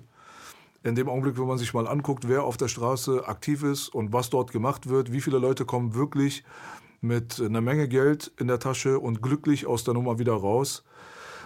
[0.83, 4.13] In dem Augenblick, wenn man sich mal anguckt, wer auf der Straße aktiv ist und
[4.13, 6.45] was dort gemacht wird, wie viele Leute kommen wirklich
[7.01, 10.85] mit einer Menge Geld in der Tasche und glücklich aus der Nummer wieder raus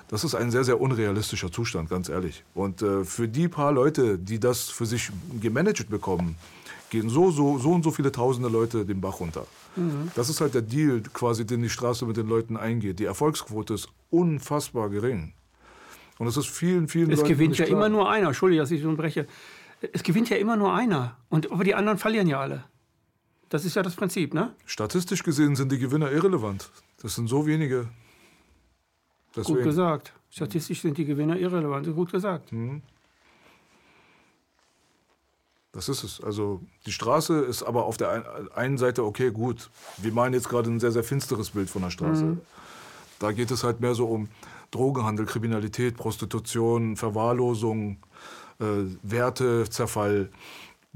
[0.09, 2.43] das ist ein sehr, sehr unrealistischer Zustand, ganz ehrlich.
[2.53, 5.11] Und äh, für die paar Leute, die das für sich
[5.41, 6.37] gemanagt bekommen,
[6.89, 9.45] gehen so, so, so und so viele tausende Leute den Bach runter.
[9.75, 10.11] Mhm.
[10.15, 12.99] Das ist halt der Deal, quasi, den die Straße mit den Leuten eingeht.
[12.99, 15.33] Die Erfolgsquote ist unfassbar gering.
[16.17, 17.31] Und es ist vielen, vielen es Leuten.
[17.31, 17.77] Es gewinnt ja klar.
[17.77, 18.27] immer nur einer.
[18.27, 19.27] Entschuldige, dass ich so unterbreche.
[19.93, 21.17] Es gewinnt ja immer nur einer.
[21.29, 22.63] Und aber die anderen verlieren ja alle.
[23.49, 24.53] Das ist ja das Prinzip, ne?
[24.65, 26.69] Statistisch gesehen sind die Gewinner irrelevant.
[27.01, 27.87] Das sind so wenige.
[29.35, 29.57] Deswegen.
[29.57, 30.13] Gut gesagt.
[30.29, 31.93] Statistisch sind die Gewinner irrelevant.
[31.95, 32.51] Gut gesagt.
[32.51, 32.81] Mhm.
[35.77, 36.23] Das ist es.
[36.23, 39.69] Also die Straße ist aber auf der einen Seite okay, gut.
[39.97, 42.23] Wir malen jetzt gerade ein sehr, sehr finsteres Bild von der Straße.
[42.23, 42.41] Mhm.
[43.19, 44.27] Da geht es halt mehr so um
[44.71, 47.97] Drogenhandel, Kriminalität, Prostitution, Verwahrlosung,
[48.59, 48.65] äh,
[49.03, 50.31] Wertezerfall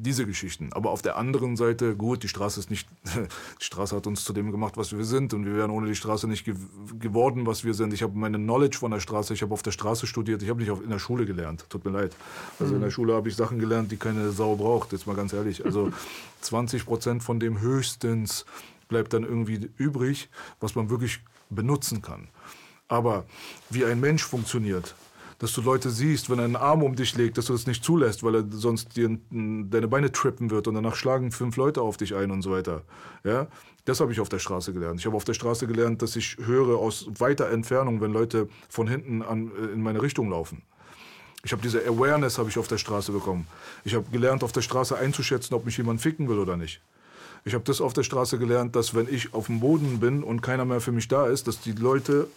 [0.01, 0.71] diese Geschichten.
[0.73, 4.33] Aber auf der anderen Seite, gut, die Straße ist nicht, die Straße hat uns zu
[4.33, 6.55] dem gemacht, was wir sind und wir wären ohne die Straße nicht ge
[6.99, 7.93] geworden, was wir sind.
[7.93, 10.59] Ich habe meine Knowledge von der Straße, ich habe auf der Straße studiert, ich habe
[10.59, 12.15] nicht auf, in der Schule gelernt, tut mir leid.
[12.59, 12.77] Also mhm.
[12.77, 15.65] in der Schule habe ich Sachen gelernt, die keine Sau braucht, jetzt mal ganz ehrlich.
[15.65, 15.91] Also
[16.41, 18.45] 20 Prozent von dem höchstens
[18.87, 22.27] bleibt dann irgendwie übrig, was man wirklich benutzen kann.
[22.87, 23.25] Aber
[23.69, 24.95] wie ein Mensch funktioniert,
[25.41, 27.83] dass du Leute siehst, wenn er einen Arm um dich legt, dass du das nicht
[27.83, 31.97] zulässt, weil er sonst dir deine Beine trippen wird und danach schlagen fünf Leute auf
[31.97, 32.83] dich ein und so weiter.
[33.23, 33.47] Ja?
[33.85, 34.99] Das habe ich auf der Straße gelernt.
[34.99, 38.87] Ich habe auf der Straße gelernt, dass ich höre aus weiter Entfernung, wenn Leute von
[38.87, 40.61] hinten an, äh, in meine Richtung laufen.
[41.43, 43.47] Ich habe diese Awareness habe ich auf der Straße bekommen.
[43.83, 46.81] Ich habe gelernt, auf der Straße einzuschätzen, ob mich jemand ficken will oder nicht.
[47.45, 50.41] Ich habe das auf der Straße gelernt, dass wenn ich auf dem Boden bin und
[50.43, 52.27] keiner mehr für mich da ist, dass die Leute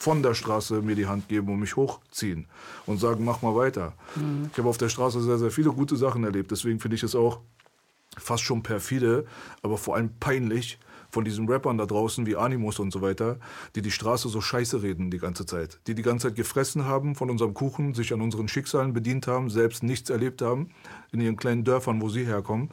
[0.00, 2.46] von der Straße mir die Hand geben und mich hochziehen
[2.86, 3.92] und sagen, mach mal weiter.
[4.16, 4.48] Mhm.
[4.50, 6.50] Ich habe auf der Straße sehr, sehr viele gute Sachen erlebt.
[6.50, 7.40] Deswegen finde ich es auch
[8.16, 9.26] fast schon perfide,
[9.62, 10.78] aber vor allem peinlich,
[11.10, 13.38] von diesen Rappern da draußen wie Animus und so weiter,
[13.74, 15.80] die die Straße so scheiße reden die ganze Zeit.
[15.86, 19.50] Die die ganze Zeit gefressen haben von unserem Kuchen, sich an unseren Schicksalen bedient haben,
[19.50, 20.70] selbst nichts erlebt haben
[21.12, 22.70] in ihren kleinen Dörfern, wo sie herkommen.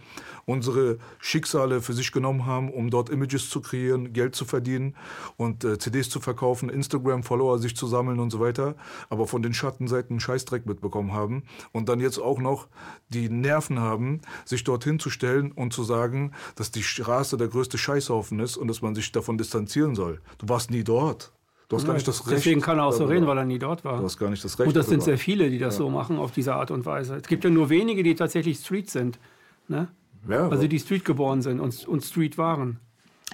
[0.50, 4.96] Unsere Schicksale für sich genommen haben, um dort Images zu kreieren, Geld zu verdienen
[5.36, 8.76] und äh, CDs zu verkaufen, Instagram-Follower sich zu sammeln und so weiter.
[9.10, 11.44] Aber von den Schattenseiten einen Scheißdreck mitbekommen haben.
[11.74, 12.70] Und dann jetzt auch noch
[13.10, 17.78] die Nerven haben, sich dorthin zu stellen und zu sagen, dass die Straße der größte
[17.78, 20.22] Scheißhaufen ist und dass man sich davon distanzieren soll.
[20.38, 21.34] Du warst nie dort.
[21.68, 22.38] Du hast gar nicht das Recht.
[22.38, 23.98] Deswegen kann er auch so reden, weil er nie dort war.
[23.98, 24.68] Du hast gar nicht das Recht.
[24.68, 27.18] Und das sind sehr viele, die das so machen auf diese Art und Weise.
[27.18, 29.20] Es gibt ja nur wenige, die tatsächlich Street sind.
[29.68, 29.90] Ne?
[30.30, 32.80] Ja, Also die Street geboren sind und, und Street waren.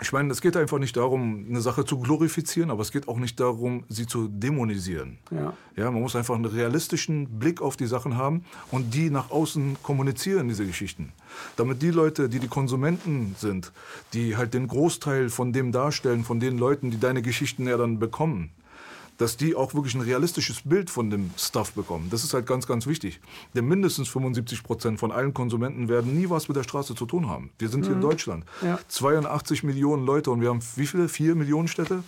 [0.02, 3.20] Ich meine, es geht einfach nicht darum, eine Sache zu glorifizieren, aber es geht auch
[3.20, 5.20] nicht darum, sie zu dämonisieren.
[5.30, 5.54] Ja.
[5.76, 9.78] Ja, man muss einfach einen realistischen Blick auf die Sachen haben und die nach außen
[9.84, 11.14] kommunizieren, diese Geschichten.
[11.58, 13.72] Damit die Leute, die die Konsumenten sind,
[14.14, 18.00] die halt den Großteil von dem darstellen, von den Leuten, die deine Geschichten ja dann
[18.00, 18.50] bekommen,
[19.18, 22.08] dass die auch wirklich ein realistisches Bild von dem Stuff bekommen.
[22.10, 23.20] Das ist halt ganz, ganz wichtig.
[23.56, 27.30] Denn mindestens 75 Prozent von allen Konsumenten werden nie was mit der Straße zu tun
[27.30, 27.52] haben.
[27.60, 28.46] Wir sind hier in Deutschland.
[28.62, 28.80] Ja.
[28.88, 31.08] 82 Millionen Leute und wir haben wie viele?
[31.10, 32.04] Vier Millionen Städte?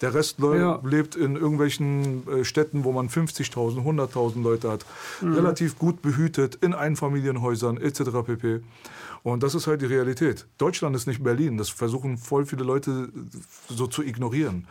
[0.00, 0.80] Der Rest Ja.
[0.84, 4.84] lebt in irgendwelchen äh, Städten, wo man 50.000, 100.000 Leute hat.
[5.22, 8.00] Relativ gut behütet, in Einfamilienhäusern etc.
[8.24, 8.60] pp.
[9.22, 10.46] Und das ist halt die Realität.
[10.58, 11.56] Deutschland ist nicht Berlin.
[11.56, 14.66] Das versuchen voll viele Leute äh, so zu ignorieren.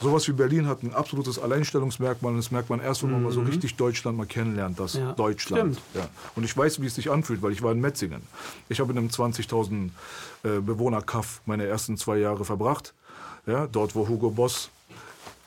[0.00, 3.32] Sowas wie Berlin hat ein absolutes Alleinstellungsmerkmal und das merkt man erst, wenn man mal
[3.32, 5.74] so richtig Deutschland mal kennenlernt, das Ja, Deutschland.
[5.76, 5.96] stimmt.
[5.96, 6.08] Ja.
[6.36, 8.22] Und ich weiß, wie es sich anfühlt, weil ich war in Metzingen.
[8.68, 9.90] Ich habe in einem 20.000
[10.44, 12.94] äh, Bewohner-Kaff meine ersten zwei Jahre verbracht.
[13.46, 14.70] Ja, dort, wo Hugo Boss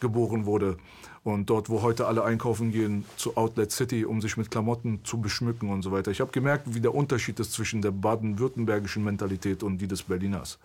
[0.01, 0.77] geboren wurde.
[1.23, 5.21] Und dort, wo heute alle einkaufen gehen, zu Outlet City, um sich mit Klamotten zu
[5.21, 6.09] beschmücken und so weiter.
[6.09, 10.57] Ich habe gemerkt, wie der Unterschied ist zwischen der baden-württembergischen Mentalität und die des Berliners.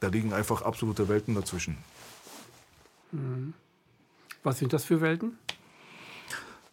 [0.00, 1.76] Da liegen einfach absolute Welten dazwischen.
[4.42, 5.38] Was sind das für Welten?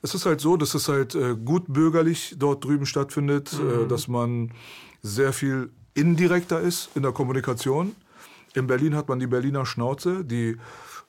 [0.01, 4.07] Es ist halt so, dass es halt äh, gut bürgerlich dort drüben stattfindet, äh, dass
[4.07, 4.51] man
[5.01, 7.95] sehr viel indirekter ist in der Kommunikation.
[8.53, 10.57] In Berlin hat man die Berliner Schnauze, die,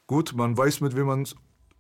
[0.06, 1.36] gut, man weiß, mit wem man es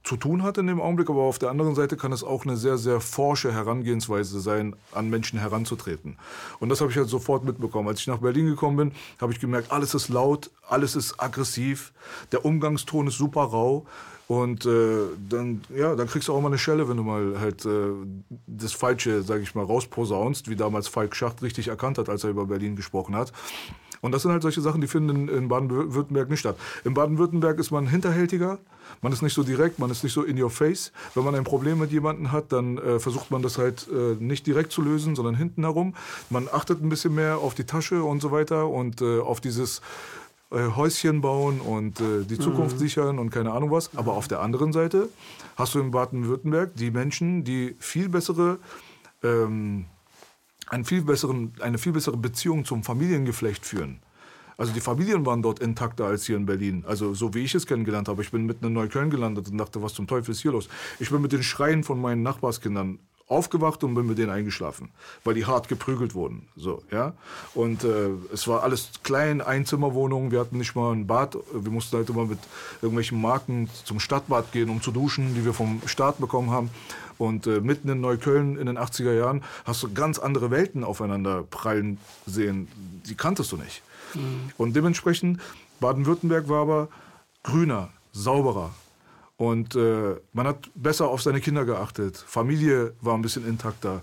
[0.06, 2.56] zu tun hat in dem Augenblick, aber auf der anderen Seite kann es auch eine
[2.56, 6.16] sehr, sehr forsche Herangehensweise sein, an Menschen heranzutreten.
[6.60, 7.88] Und das habe ich halt sofort mitbekommen.
[7.88, 11.92] Als ich nach Berlin gekommen bin, habe ich gemerkt, alles ist laut, alles ist aggressiv,
[12.30, 13.84] der Umgangston ist super rau.
[14.28, 17.64] Und äh, dann, ja, dann kriegst du auch mal eine Schelle, wenn du mal halt
[17.64, 17.90] äh,
[18.46, 22.30] das Falsche, sage ich mal, rausposaunst, wie damals Falk Schacht richtig erkannt hat, als er
[22.30, 23.32] über Berlin gesprochen hat.
[24.00, 26.56] Und das sind halt solche Sachen, die finden in, in Baden-Württemberg nicht statt.
[26.84, 28.58] In Baden-Württemberg ist man hinterhältiger,
[29.02, 30.92] man ist nicht so direkt, man ist nicht so in your face.
[31.14, 34.46] Wenn man ein Problem mit jemandem hat, dann äh, versucht man das halt äh, nicht
[34.46, 35.94] direkt zu lösen, sondern hinten herum.
[36.30, 39.80] Man achtet ein bisschen mehr auf die Tasche und so weiter und äh, auf dieses
[40.50, 43.90] äh, Häuschen bauen und äh, die Zukunft sichern und keine Ahnung was.
[43.96, 45.08] Aber auf der anderen Seite
[45.56, 48.58] hast du in Baden-Württemberg die Menschen, die viel bessere,
[49.24, 49.86] ähm,
[50.68, 54.00] einen viel besseren, eine viel bessere Beziehung zum Familiengeflecht führen.
[54.58, 56.84] Also die Familien waren dort intakter als hier in Berlin.
[56.86, 58.22] Also so wie ich es kennengelernt habe.
[58.22, 60.68] Ich bin mitten in Neukölln gelandet und dachte, was zum Teufel ist hier los?
[60.98, 62.98] Ich bin mit den Schreien von meinen Nachbarskindern
[63.28, 64.90] aufgewacht und bin mit denen eingeschlafen,
[65.24, 66.48] weil die hart geprügelt wurden.
[66.56, 67.14] So, ja.
[67.54, 70.30] Und äh, es war alles klein, Einzimmerwohnungen.
[70.30, 71.36] Wir hatten nicht mal ein Bad.
[71.52, 72.38] Wir mussten halt immer mit
[72.82, 76.70] irgendwelchen Marken zum Stadtbad gehen, um zu duschen, die wir vom Staat bekommen haben.
[77.18, 81.42] Und äh, mitten in Neukölln in den 80er Jahren hast du ganz andere Welten aufeinander
[81.42, 82.68] prallen sehen.
[83.06, 83.82] Die kanntest du nicht.
[84.56, 85.40] Und dementsprechend,
[85.80, 86.88] Baden-Württemberg war aber
[87.42, 88.70] grüner, sauberer.
[89.36, 92.16] Und äh, man hat besser auf seine Kinder geachtet.
[92.16, 94.00] Familie war ein bisschen intakter.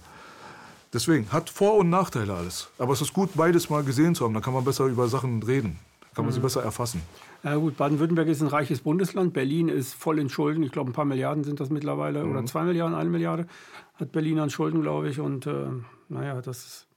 [0.93, 2.69] Deswegen hat Vor- und Nachteile alles.
[2.77, 4.33] Aber es ist gut, beides mal gesehen zu haben.
[4.33, 5.79] Dann kann man besser über Sachen reden.
[6.13, 7.01] Kann man sie besser erfassen.
[7.43, 9.33] Ja gut, Baden-Württemberg ist ein reiches Bundesland.
[9.33, 10.61] Berlin ist voll in Schulden.
[10.61, 12.23] Ich glaube, ein paar Milliarden sind das mittlerweile.
[12.25, 13.47] Oder zwei Milliarden, eine Milliarde
[13.95, 15.19] hat Berlin an Schulden, glaube ich.
[15.19, 15.65] Und äh,
[16.09, 16.87] naja, das ist,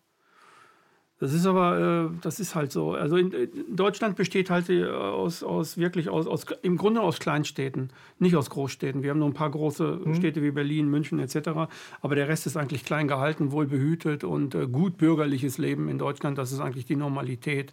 [1.18, 2.92] das ist aber, äh, das ist halt so.
[2.92, 7.20] Also in, in Deutschland besteht halt äh, aus, aus wirklich aus, aus, im Grunde aus
[7.20, 9.02] Kleinstädten, nicht aus Großstädten.
[9.02, 11.70] Wir haben nur ein paar große Städte wie Berlin, München etc.
[12.02, 15.98] Aber der Rest ist eigentlich klein gehalten, wohl behütet und äh, gut bürgerliches Leben in
[15.98, 16.36] Deutschland.
[16.36, 17.72] Das ist eigentlich die Normalität,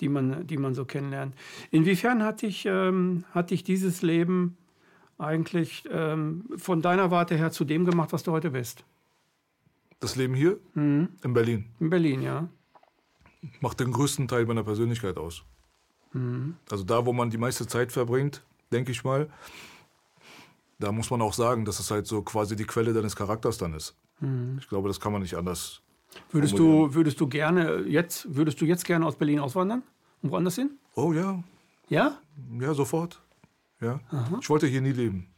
[0.00, 1.34] die man, die man so kennenlernt.
[1.70, 4.58] Inwiefern hat dich, ähm, hat dich dieses Leben
[5.16, 8.84] eigentlich ähm, von deiner Warte her zu dem gemacht, was du heute bist?
[9.98, 12.48] Das Leben hier in Berlin In Berlin, ja.
[13.60, 15.42] Macht den größten Teil meiner Persönlichkeit aus.
[16.70, 19.30] Also da, wo man die meiste Zeit verbringt, denke ich mal,
[20.78, 23.72] da muss man auch sagen, dass es halt so quasi die Quelle deines Charakters dann
[23.72, 23.96] ist.
[24.58, 25.80] Ich glaube, das kann man nicht anders.
[26.30, 29.82] Würdest du, würdest du gerne jetzt, würdest du jetzt gerne aus Berlin auswandern?
[30.22, 30.78] Und woanders hin?
[30.94, 31.42] Oh ja,
[31.88, 32.18] Ja?
[32.60, 33.20] Ja, sofort.
[33.80, 34.00] Ja.
[34.40, 35.28] Ich wollte hier nie leben.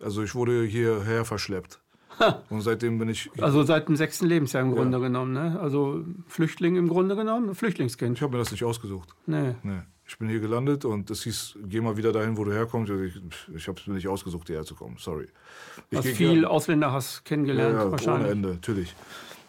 [0.00, 1.81] Also ich wurde hierher verschleppt.
[2.50, 3.30] Und seitdem bin ich.
[3.40, 5.58] Also seit dem sechsten Lebensjahr im Grunde genommen, ne?
[5.60, 8.16] Also Flüchtling im Grunde genommen, Flüchtlingskind.
[8.16, 9.08] Ich habe mir das nicht ausgesucht.
[9.26, 9.54] Nee.
[9.62, 9.80] Nee.
[10.06, 12.90] Ich bin hier gelandet und es hieß, geh mal wieder dahin, wo du herkommst.
[12.90, 13.14] Also Ich,
[13.54, 14.96] ich habe es mir nicht ausgesucht, hierher zu kommen.
[14.98, 15.28] Sorry.
[15.90, 18.22] Ich Hast geh viel hier- Ausländerhass kennengelernt, ja, ja, wahrscheinlich.
[18.24, 18.94] ohne Ende, natürlich.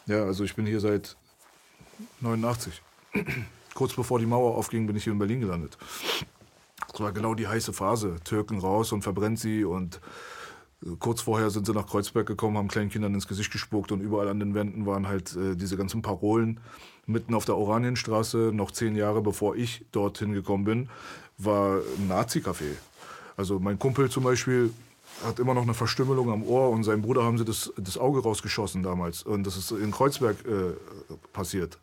[0.06, 1.18] Ja, also ich bin hier seit
[2.22, 2.82] 89.
[3.74, 5.78] Kurz bevor die Mauer aufging, bin ich hier in Berlin gelandet.
[6.92, 8.18] Das war genau die heiße Phase.
[8.24, 10.00] Türken raus und verbrennt sie und
[11.00, 14.28] kurz vorher sind sie nach Kreuzberg gekommen, haben kleinen Kindern ins Gesicht gespuckt und überall
[14.28, 16.60] an den Wänden waren halt äh, diese ganzen Parolen.
[17.06, 20.90] Mitten auf der Oranienstraße, noch zehn Jahre bevor ich dorthin gekommen bin,
[21.38, 22.76] war ein Nazi-Café.
[23.36, 24.72] Also mein Kumpel zum Beispiel
[25.26, 28.22] hat immer noch eine Verstümmelung am Ohr und seinem Bruder haben sie das, das Auge
[28.22, 29.24] rausgeschossen damals.
[29.24, 30.74] Und das ist in Kreuzberg äh,
[31.34, 31.78] passiert.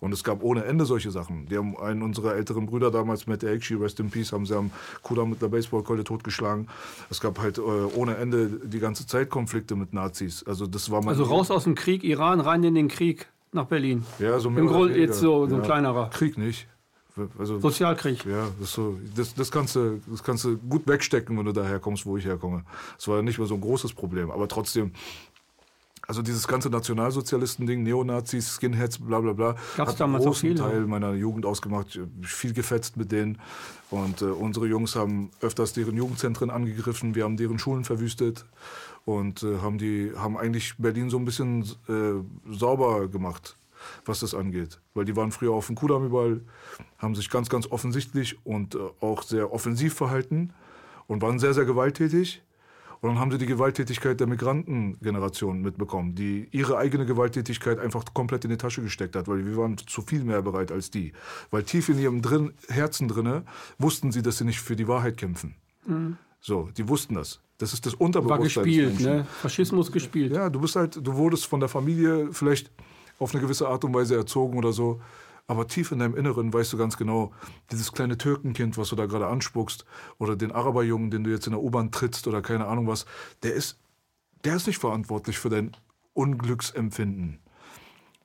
[0.00, 1.46] Und es gab ohne Ende solche Sachen.
[1.46, 4.70] Die haben einen unserer älteren Brüder damals, Matt Aikshi, Rest in Peace, haben sie am
[5.02, 6.68] Kudamm mit der Baseballkeule totgeschlagen.
[7.10, 10.42] Es gab halt äh, ohne Ende die ganze Zeit Konflikte mit Nazis.
[10.44, 14.04] Also das war Also raus aus dem Krieg, Iran, rein in den Krieg nach Berlin.
[14.18, 15.66] Ja, so mehr Im Grunde jetzt so, so ein Ja.
[15.66, 16.66] kleinerer Krieg nicht.
[17.38, 18.24] Also, Sozialkrieg.
[18.24, 21.78] ja, das, so, das, das, kannst du, das kannst du gut wegstecken, wenn du daher
[21.78, 22.64] kommst, wo ich herkomme.
[22.96, 24.30] Das war nicht mehr so ein großes Problem.
[24.30, 24.92] Aber trotzdem,
[26.06, 30.60] also dieses ganze Nationalsozialisten-Ding, Neonazis, Skinheads, bla bla bla, Gab's hat einen auch großen viele.
[30.60, 32.00] Teil meiner Jugend ausgemacht.
[32.22, 33.38] Viel gefetzt mit denen.
[33.90, 37.14] Und äh, unsere Jungs haben öfters deren Jugendzentren angegriffen.
[37.14, 38.44] Wir haben deren Schulen verwüstet
[39.04, 43.56] und äh, haben, die, haben eigentlich Berlin so ein bisschen äh, sauber gemacht,
[44.04, 44.80] was das angeht.
[44.94, 46.40] Weil die waren früher auf dem Kudamm überall,
[46.98, 50.52] haben sich ganz, ganz offensichtlich und äh, auch sehr offensiv verhalten
[51.06, 52.42] und waren sehr, sehr gewalttätig.
[53.00, 58.44] Und dann haben sie die Gewalttätigkeit der Migrantengeneration mitbekommen, die ihre eigene Gewalttätigkeit einfach komplett
[58.44, 61.12] in die Tasche gesteckt hat, weil wir waren zu viel mehr bereit als die.
[61.50, 63.44] Weil tief in ihrem drin, Herzen drinne
[63.78, 65.54] wussten sie, dass sie nicht für die Wahrheit kämpfen.
[66.40, 67.40] So, die wussten das.
[67.58, 68.64] Das ist das War Unterbewusstsein.
[68.64, 69.26] des gespielt, ne?
[69.42, 70.32] Faschismus gespielt.
[70.32, 72.70] Ja, du bist halt, du wurdest von der Familie vielleicht
[73.18, 75.00] auf eine gewisse Art und Weise erzogen oder so.
[75.50, 77.32] Aber tief in deinem Inneren weißt du ganz genau,
[77.72, 79.84] dieses kleine Türkenkind, was du da gerade anspuckst,
[80.18, 83.04] oder den Araberjungen, den du jetzt in der U-Bahn trittst oder keine Ahnung was,
[83.42, 83.80] der ist,
[84.44, 85.76] der ist nicht verantwortlich für dein
[86.12, 87.40] Unglücksempfinden.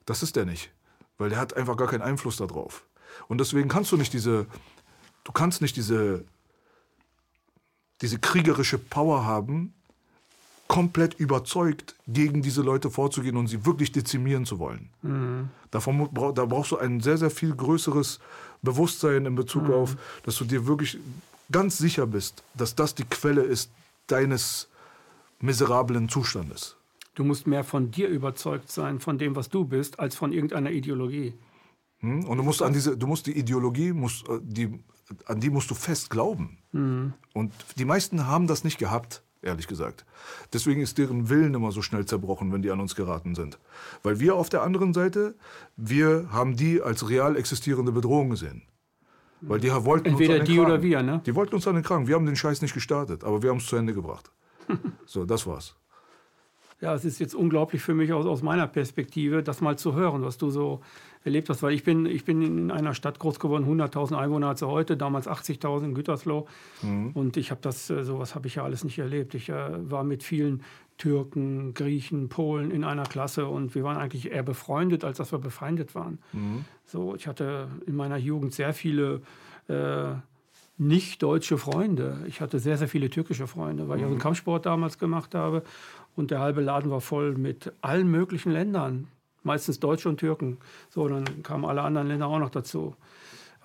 [0.06, 0.72] Das ist der nicht.
[1.18, 2.86] Weil der hat einfach gar keinen Einfluss darauf.
[3.28, 4.46] Und deswegen kannst du nicht diese,
[5.24, 6.26] du kannst nicht diese,
[8.02, 9.74] diese kriegerische Power haben,
[10.68, 14.90] komplett überzeugt, gegen diese Leute vorzugehen und sie wirklich dezimieren zu wollen.
[15.72, 18.20] Davon, mu- brau- da brauchst du ein sehr, sehr viel größeres
[18.64, 20.98] Bewusstsein in Bezug auf, dass du dir wirklich
[21.52, 23.70] ganz sicher bist, dass das die Quelle ist
[24.08, 24.68] deines
[25.40, 26.76] miserablen Zustandes.
[27.14, 30.72] Du musst mehr von dir überzeugt sein, von dem, was du bist, als von irgendeiner
[30.72, 31.34] Ideologie.
[32.00, 32.26] Hm?
[32.26, 34.80] Und du musst an diese, du musst die Ideologie, musst, äh, die,
[35.26, 36.58] an die musst du fest glauben.
[37.34, 40.06] Und die meisten haben das nicht gehabt, ehrlich gesagt.
[40.54, 43.60] Deswegen ist deren Willen immer so schnell zerbrochen, wenn die an uns geraten sind.
[44.04, 45.36] Weil wir auf der anderen Seite,
[45.76, 48.64] wir haben die als real existierende Bedrohung gesehen.
[49.42, 50.72] Weil die wollten Entweder uns an den die Kragen.
[50.72, 51.22] oder wir, ne?
[51.26, 52.08] Die wollten uns an den Kragen.
[52.08, 54.32] Wir haben den Scheiß nicht gestartet, aber wir haben es zu Ende gebracht.
[55.06, 55.76] so, das war's.
[56.82, 60.24] Ja, es ist jetzt unglaublich für mich aus, aus meiner Perspektive, das mal zu hören,
[60.24, 60.82] was du so
[61.26, 61.64] erlebt hast.
[61.64, 64.96] Weil ich bin, ich bin in einer Stadt groß geworden, 100.000 Einwohner hat sie heute,
[64.96, 66.48] damals 80.000 in Gütersloh.
[67.14, 69.36] Und ich habe das, äh, sowas habe ich ja alles nicht erlebt.
[69.36, 70.62] Ich äh, war mit vielen
[70.98, 75.40] Türken, Griechen, Polen in einer Klasse und wir waren eigentlich eher befreundet, als dass wir
[75.40, 76.20] befeindet waren.
[76.86, 79.22] So, ich hatte in meiner Jugend sehr viele
[79.68, 80.14] äh,
[80.78, 82.24] nicht deutsche Freunde.
[82.28, 85.64] Ich hatte sehr, sehr viele türkische Freunde, weil ich auch den Kampfsport damals gemacht habe.
[86.16, 89.08] Und der halbe Laden war voll mit allen möglichen Ländern,
[89.46, 90.58] meistens Deutsche und Türken.
[90.90, 92.96] So, dann kamen alle anderen Länder auch noch dazu.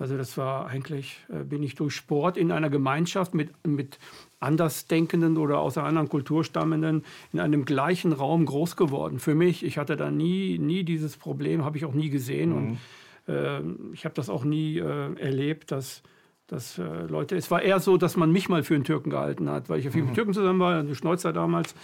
[0.01, 3.99] Also das war eigentlich, äh, bin ich durch Sport in einer Gemeinschaft mit, mit
[4.41, 9.19] Andersdenkenden oder aus einer anderen Kultur stammenden in einem gleichen Raum groß geworden.
[9.19, 12.53] Für mich, ich hatte da nie, nie dieses Problem, habe ich auch nie gesehen.
[12.53, 12.79] Und
[13.29, 13.61] äh,
[13.93, 16.03] ich habe das auch nie äh, erlebt, dass,
[16.51, 19.49] dass äh, Leute, es war eher so, dass man mich mal für einen Türken gehalten
[19.49, 21.75] hat, weil ich ja viel mit Türken zusammen war, eine Schneuzer damals,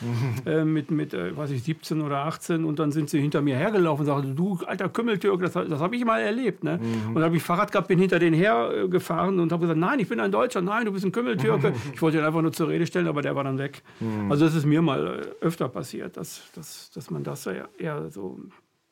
[0.44, 3.56] äh, mit, mit äh, weiß ich, 17 oder 18 und dann sind sie hinter mir
[3.56, 6.64] hergelaufen und sagten, du alter Kümmeltürke, das, das habe ich mal erlebt.
[6.64, 6.80] Ne?
[7.06, 10.08] Und dann habe ich Fahrrad gehabt, bin hinter denen hergefahren und habe gesagt, nein, ich
[10.08, 11.72] bin ein Deutscher, nein, du bist ein Kümmeltürke.
[11.94, 13.82] ich wollte ihn einfach nur zur Rede stellen, aber der war dann weg.
[14.28, 18.10] Also das ist mir mal äh, öfter passiert, dass, dass, dass man das eher, eher
[18.10, 18.40] so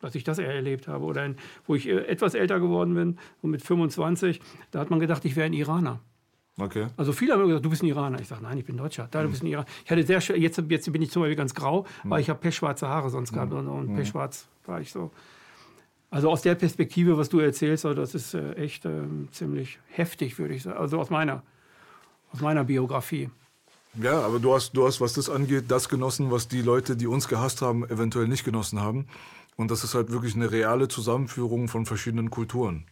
[0.05, 1.05] dass ich das eher erlebt habe.
[1.05, 1.37] Oder in,
[1.67, 4.41] wo ich äh, etwas älter geworden bin, und mit 25,
[4.71, 6.01] da hat man gedacht, ich wäre ein Iraner.
[6.59, 6.87] Okay.
[6.97, 8.21] Also viele haben gesagt, du bist ein Iraner.
[8.21, 9.09] Ich sage, nein, ich bin Deutscher.
[9.11, 9.67] Da, du bist ein Iraner.
[9.85, 12.87] Ich hatte sehr jetzt, jetzt bin ich zum Beispiel ganz grau, weil ich habe pechschwarze
[12.87, 15.11] Haare sonst gehabt und, und pechschwarz war ich so.
[16.11, 19.03] Also aus der Perspektive, was du erzählst, also das ist äh, echt äh,
[19.33, 20.79] ziemlich heftig, würde ich sagen.
[20.79, 21.43] Also aus meiner,
[22.33, 23.31] aus meiner Biografie.
[24.01, 27.07] Ja, aber du hast, du hast, was das angeht, das genossen, was die Leute, die
[27.07, 29.07] uns gehasst haben, eventuell nicht genossen haben.
[29.57, 32.87] Und das ist halt wirklich eine reale Zusammenführung von verschiedenen Kulturen.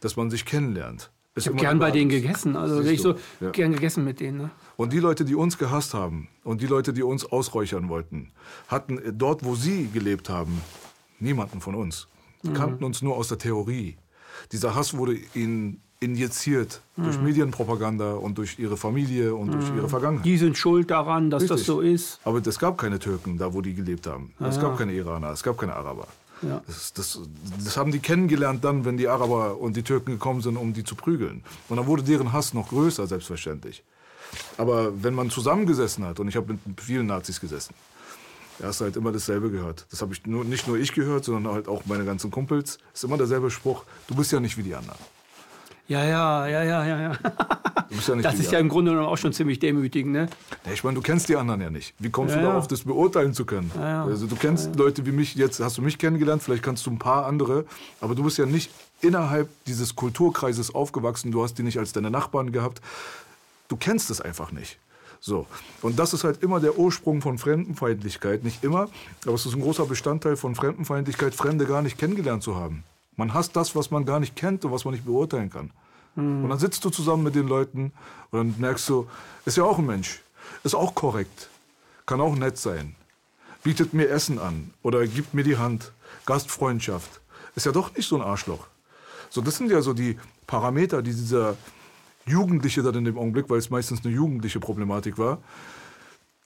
[0.00, 1.10] Dass man sich kennenlernt.
[1.36, 2.56] ich habe gern bei denen gegessen.
[2.56, 3.50] Also ich so ja.
[3.50, 4.38] gern gegessen mit denen.
[4.38, 4.50] Ne?
[4.76, 8.30] Und die Leute, die uns gehasst haben und die Leute, die uns ausräuchern wollten,
[8.68, 10.60] hatten dort, wo sie gelebt haben,
[11.18, 12.06] niemanden von uns.
[12.42, 12.54] Die mhm.
[12.54, 13.96] kannten uns nur aus der Theorie.
[14.52, 17.04] Dieser Hass wurde ihnen injiziert mhm.
[17.04, 19.52] durch Medienpropaganda und durch ihre Familie und mhm.
[19.52, 20.24] durch ihre Vergangenheit.
[20.24, 21.58] Die sind schuld daran, dass Richtig.
[21.58, 22.20] das so ist.
[22.24, 24.32] Aber es gab keine Türken da, wo die gelebt haben.
[24.38, 26.06] Ah, es gab keine Iraner, es gab keine Araber.
[26.42, 26.62] Ja.
[26.66, 27.20] Das, das,
[27.64, 30.84] das, haben die kennengelernt dann, wenn die Araber und die Türken gekommen sind, um die
[30.84, 31.42] zu prügeln.
[31.68, 33.82] Und dann wurde deren Hass noch größer, selbstverständlich.
[34.58, 37.74] Aber wenn man zusammengesessen hat, und ich habe mit vielen Nazis gesessen,
[38.58, 39.86] da hast du halt immer dasselbe gehört.
[39.90, 42.78] Das habe ich nur, nicht nur ich gehört, sondern halt auch meine ganzen Kumpels.
[42.92, 44.98] Es ist immer derselbe Spruch, du bist ja nicht wie die anderen.
[45.86, 47.00] Ja, ja, ja, ja, ja.
[47.00, 47.12] ja.
[47.12, 50.28] ja das ist ja im Grunde genommen auch schon ziemlich demütigend, ne?
[50.64, 51.94] Ja, ich meine, du kennst die anderen ja nicht.
[51.98, 53.70] Wie kommst ja, du darauf, das beurteilen zu können?
[53.78, 56.98] Also du kennst Leute wie mich, jetzt hast du mich kennengelernt, vielleicht kannst du ein
[56.98, 57.66] paar andere,
[58.00, 58.70] aber du bist ja nicht
[59.02, 62.80] innerhalb dieses Kulturkreises aufgewachsen, du hast die nicht als deine Nachbarn gehabt.
[63.68, 64.78] Du kennst es einfach nicht.
[65.20, 65.46] So.
[65.80, 68.44] Und das ist halt immer der Ursprung von Fremdenfeindlichkeit.
[68.44, 68.88] Nicht immer,
[69.24, 72.84] aber es ist ein großer Bestandteil von Fremdenfeindlichkeit, Fremde gar nicht kennengelernt zu haben.
[73.16, 75.70] Man hasst das, was man gar nicht kennt und was man nicht beurteilen kann.
[76.14, 76.44] Mhm.
[76.44, 77.92] Und dann sitzt du zusammen mit den Leuten
[78.30, 79.06] und dann merkst du,
[79.44, 80.20] ist ja auch ein Mensch,
[80.62, 81.48] ist auch korrekt,
[82.06, 82.94] kann auch nett sein,
[83.62, 85.92] bietet mir Essen an oder gibt mir die Hand,
[86.26, 87.20] Gastfreundschaft,
[87.54, 88.66] ist ja doch nicht so ein Arschloch.
[89.30, 91.56] So, das sind ja so die Parameter, die dieser
[92.26, 95.38] Jugendliche dann in dem Augenblick, weil es meistens eine jugendliche Problematik war,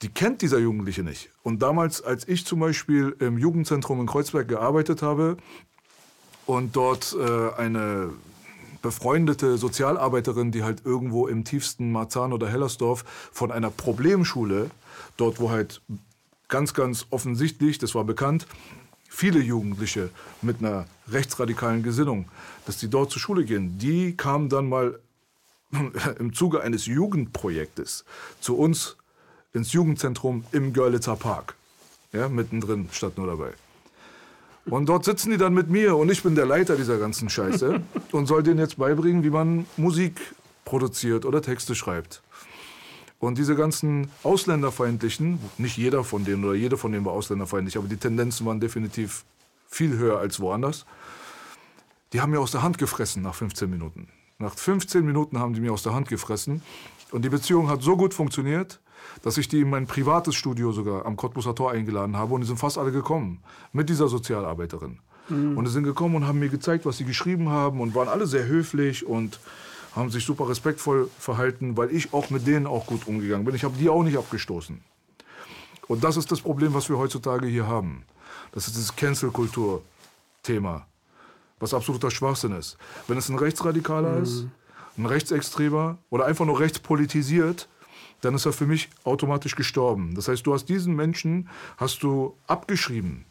[0.01, 1.29] die kennt dieser Jugendliche nicht.
[1.43, 5.37] Und damals, als ich zum Beispiel im Jugendzentrum in Kreuzberg gearbeitet habe,
[6.49, 8.09] und dort äh, eine
[8.81, 14.71] befreundete Sozialarbeiterin, die halt irgendwo im tiefsten Marzahn oder Hellersdorf von einer Problemschule,
[15.15, 15.79] dort wo halt
[16.47, 18.47] ganz, ganz offensichtlich, das war bekannt,
[19.07, 20.09] viele Jugendliche
[20.41, 22.25] mit einer rechtsradikalen Gesinnung,
[22.65, 24.99] dass die dort zur Schule gehen, die kamen dann mal
[26.17, 28.05] im Zuge eines Jugendprojektes
[28.41, 28.97] zu uns
[29.53, 31.53] ins Jugendzentrum im Görlitzer Park.
[32.11, 33.53] Ja, mittendrin, statt nur dabei.
[34.69, 37.81] Und dort sitzen die dann mit mir und ich bin der Leiter dieser ganzen Scheiße
[38.11, 40.19] und soll denen jetzt beibringen, wie man Musik
[40.65, 42.21] produziert oder Texte schreibt.
[43.19, 47.87] Und diese ganzen Ausländerfeindlichen, nicht jeder von denen oder jede von denen war ausländerfeindlich, aber
[47.87, 49.25] die Tendenzen waren definitiv
[49.67, 50.85] viel höher als woanders,
[52.13, 54.07] die haben mir aus der Hand gefressen nach 15 Minuten.
[54.37, 56.61] Nach 15 Minuten haben die mir aus der Hand gefressen
[57.11, 58.79] und die Beziehung hat so gut funktioniert,
[59.23, 62.47] dass ich die in mein privates Studio sogar am Cottbuser Tor eingeladen habe und die
[62.47, 63.39] sind fast alle gekommen
[63.73, 64.99] mit dieser Sozialarbeiterin.
[65.29, 65.57] Mhm.
[65.57, 68.27] Und die sind gekommen und haben mir gezeigt, was sie geschrieben haben und waren alle
[68.27, 69.39] sehr höflich und
[69.95, 73.55] haben sich super respektvoll verhalten, weil ich auch mit denen auch gut umgegangen bin.
[73.55, 74.81] Ich habe die auch nicht abgestoßen.
[75.87, 78.03] Und das ist das Problem, was wir heutzutage hier haben.
[78.51, 80.85] Das ist das Cancel-Kultur-Thema,
[81.59, 82.77] was absoluter Schwachsinn ist.
[83.07, 84.23] Wenn es ein Rechtsradikaler mhm.
[84.23, 84.45] ist,
[84.97, 87.67] ein Rechtsextremer oder einfach nur rechtspolitisiert,
[88.21, 90.15] dann ist er für mich automatisch gestorben.
[90.15, 93.25] Das heißt, du hast diesen Menschen hast du abgeschrieben.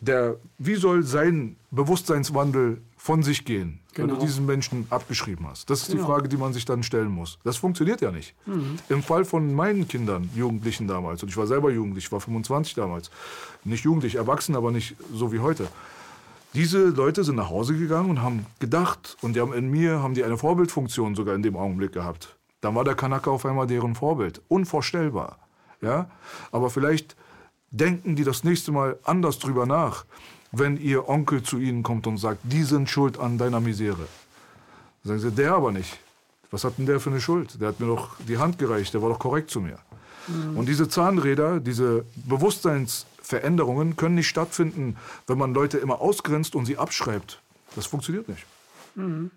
[0.00, 3.96] Der, wie soll sein Bewusstseinswandel von sich gehen, genau.
[3.96, 4.26] wenn du genau.
[4.26, 5.70] diesen Menschen abgeschrieben hast?
[5.70, 6.02] Das ist genau.
[6.02, 7.38] die Frage, die man sich dann stellen muss.
[7.44, 8.34] Das funktioniert ja nicht.
[8.44, 8.76] Mhm.
[8.90, 12.74] Im Fall von meinen Kindern, Jugendlichen damals, und ich war selber jugendlich, ich war 25
[12.74, 13.10] damals,
[13.64, 15.66] nicht jugendlich, erwachsen, aber nicht so wie heute.
[16.52, 20.14] Diese Leute sind nach Hause gegangen und haben gedacht, und die haben in mir haben
[20.14, 22.35] die eine Vorbildfunktion sogar in dem Augenblick gehabt.
[22.60, 24.40] Dann war der Kanaka auf einmal deren Vorbild.
[24.48, 25.38] Unvorstellbar.
[25.80, 26.10] Ja?
[26.52, 27.16] Aber vielleicht
[27.70, 30.04] denken die das nächste Mal anders drüber nach,
[30.52, 34.06] wenn ihr Onkel zu ihnen kommt und sagt, die sind schuld an deiner Misere.
[35.04, 35.98] Dann sagen sie, der aber nicht.
[36.50, 37.60] Was hat denn der für eine Schuld?
[37.60, 39.78] Der hat mir doch die Hand gereicht, der war doch korrekt zu mir.
[40.28, 40.56] Mhm.
[40.56, 44.96] Und diese Zahnräder, diese Bewusstseinsveränderungen können nicht stattfinden,
[45.26, 47.40] wenn man Leute immer ausgrenzt und sie abschreibt.
[47.74, 48.46] Das funktioniert nicht.
[48.94, 49.30] Mhm.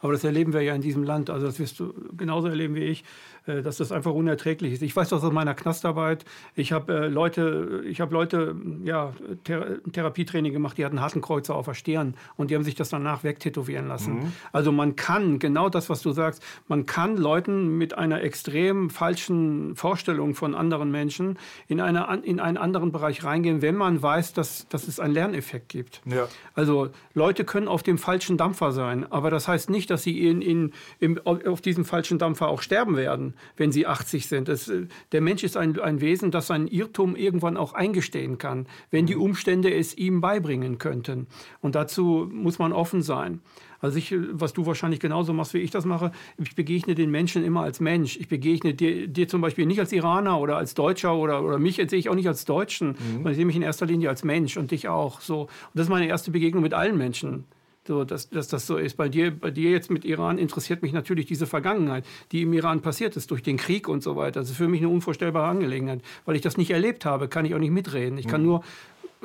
[0.00, 1.30] Aber das erleben wir ja in diesem Land.
[1.30, 3.04] Also das wirst du genauso erleben wie ich.
[3.48, 4.82] Äh, dass das einfach unerträglich ist.
[4.82, 6.24] Ich weiß das aus meiner Knastarbeit.
[6.54, 9.12] Ich habe äh, Leute, ich habe Leute, ja,
[9.44, 13.24] Thera Therapietraining gemacht, die hatten Hakenkreuze auf der Stirn und die haben sich das danach
[13.24, 14.14] wegtätowieren lassen.
[14.14, 14.32] Mhm.
[14.52, 19.74] Also man kann, genau das, was du sagst, man kann Leuten mit einer extrem falschen
[19.76, 21.38] Vorstellung von anderen Menschen
[21.68, 25.68] in, eine, in einen anderen Bereich reingehen, wenn man weiß, dass, dass es einen Lerneffekt
[25.68, 26.02] gibt.
[26.04, 26.28] Ja.
[26.54, 30.42] Also Leute können auf dem falschen Dampfer sein, aber das heißt nicht, dass sie in,
[30.42, 34.48] in, in, auf diesem falschen Dampfer auch sterben werden, wenn sie 80 sind.
[34.48, 38.66] Das, äh, der Mensch ist ein, ein Wesen, das seinen Irrtum irgendwann auch eingestehen kann,
[38.90, 41.26] wenn die Umstände es ihm beibringen könnten.
[41.60, 43.40] Und dazu muss man offen sein.
[43.80, 47.44] Also ich, was du wahrscheinlich genauso machst, wie ich das mache, ich begegne den Menschen
[47.44, 48.16] immer als Mensch.
[48.16, 51.76] Ich begegne dir, dir zum Beispiel nicht als Iraner oder als Deutscher oder, oder mich
[51.76, 52.96] sehe ich auch nicht als Deutschen, mhm.
[53.14, 55.20] sondern ich sehe mich in erster Linie als Mensch und dich auch.
[55.20, 55.42] So.
[55.42, 57.44] Und das ist meine erste Begegnung mit allen Menschen.
[57.88, 58.98] So, dass, dass das so ist.
[58.98, 62.82] Bei dir, bei dir jetzt mit Iran interessiert mich natürlich diese Vergangenheit, die im Iran
[62.82, 64.40] passiert ist, durch den Krieg und so weiter.
[64.40, 66.02] Das ist für mich eine unvorstellbare Angelegenheit.
[66.26, 68.18] Weil ich das nicht erlebt habe, kann ich auch nicht mitreden.
[68.18, 68.46] Ich kann mhm.
[68.46, 68.64] nur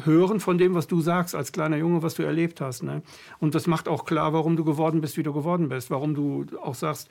[0.05, 2.83] hören von dem, was du sagst als kleiner Junge, was du erlebt hast.
[2.83, 3.01] Ne?
[3.39, 5.91] Und das macht auch klar, warum du geworden bist, wie du geworden bist.
[5.91, 7.09] Warum du auch sagst,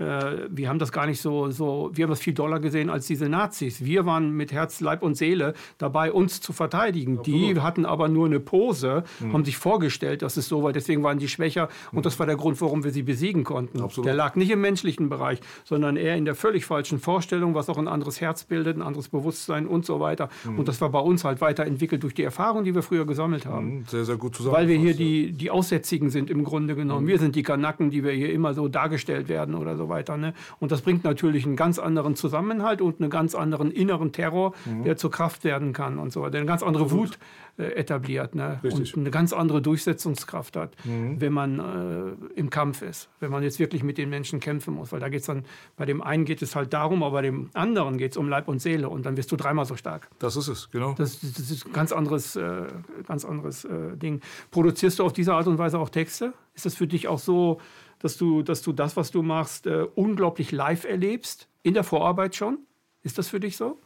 [0.00, 3.28] wir haben das gar nicht so, so, wir haben das viel doller gesehen als diese
[3.28, 3.84] Nazis.
[3.84, 7.16] Wir waren mit Herz, Leib und Seele dabei, uns zu verteidigen.
[7.16, 9.34] Ja, die hatten aber nur eine Pose, mhm.
[9.34, 11.98] haben sich vorgestellt, dass es so war, deswegen waren die schwächer mhm.
[11.98, 13.80] und das war der Grund, warum wir sie besiegen konnten.
[13.82, 14.06] Absolut.
[14.06, 17.76] Der lag nicht im menschlichen Bereich, sondern eher in der völlig falschen Vorstellung, was auch
[17.76, 20.30] ein anderes Herz bildet, ein anderes Bewusstsein und so weiter.
[20.44, 20.60] Mhm.
[20.60, 23.80] Und das war bei uns halt weiterentwickelt durch die Erfahrung, die wir früher gesammelt haben.
[23.80, 23.84] Mhm.
[23.86, 24.56] Sehr, sehr gut zusammen.
[24.56, 27.04] Weil wir hier die, die Aussätzigen sind im Grunde genommen.
[27.04, 27.08] Mhm.
[27.08, 30.16] Wir sind die Kanacken, die wir hier immer so dargestellt werden oder so weiter.
[30.16, 30.32] Ne?
[30.58, 34.84] Und das bringt natürlich einen ganz anderen Zusammenhalt und einen ganz anderen inneren Terror, mhm.
[34.84, 36.38] der zur Kraft werden kann und so weiter.
[36.38, 37.18] Eine ganz andere Wut
[37.58, 38.58] äh, etabliert ne?
[38.62, 41.20] und eine ganz andere Durchsetzungskraft hat, mhm.
[41.20, 44.92] wenn man äh, im Kampf ist, wenn man jetzt wirklich mit den Menschen kämpfen muss.
[44.92, 45.44] Weil da geht es dann,
[45.76, 48.48] bei dem einen geht es halt darum, aber bei dem anderen geht es um Leib
[48.48, 50.08] und Seele und dann wirst du dreimal so stark.
[50.18, 50.94] Das ist es, genau.
[50.96, 52.66] Das, das ist ein ganz anderes, äh,
[53.06, 54.20] ganz anderes äh, Ding.
[54.50, 56.32] Produzierst du auf diese Art und Weise auch Texte?
[56.54, 57.60] Ist das für dich auch so
[58.00, 62.34] dass du, dass du das, was du machst, äh, unglaublich live erlebst, in der Vorarbeit
[62.34, 62.58] schon?
[63.02, 63.78] Ist das für dich so?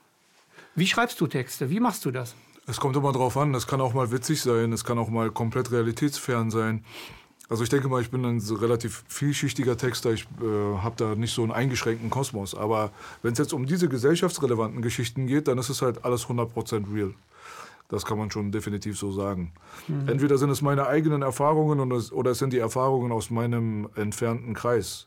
[0.75, 1.71] Wie schreibst du Texte?
[1.71, 2.35] Wie machst du das?
[2.67, 3.55] Es kommt immer drauf an.
[3.55, 6.85] Es kann auch mal witzig sein, es kann auch mal komplett realitätsfern sein.
[7.49, 10.13] Also ich denke mal, ich bin ein relativ vielschichtiger Texter.
[10.13, 12.55] Ich äh, habe da nicht so einen eingeschränkten Kosmos.
[12.55, 12.91] Aber
[13.23, 17.15] wenn es jetzt um diese gesellschaftsrelevanten Geschichten geht, dann ist es halt alles 100% real.
[17.95, 19.53] Das kann man schon definitiv so sagen.
[19.87, 20.09] Mhm.
[20.09, 25.07] Entweder sind es meine eigenen Erfahrungen oder es sind die Erfahrungen aus meinem entfernten Kreis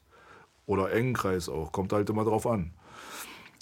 [0.66, 1.74] oder engen Kreis auch.
[1.74, 2.72] Kommt halt immer drauf an.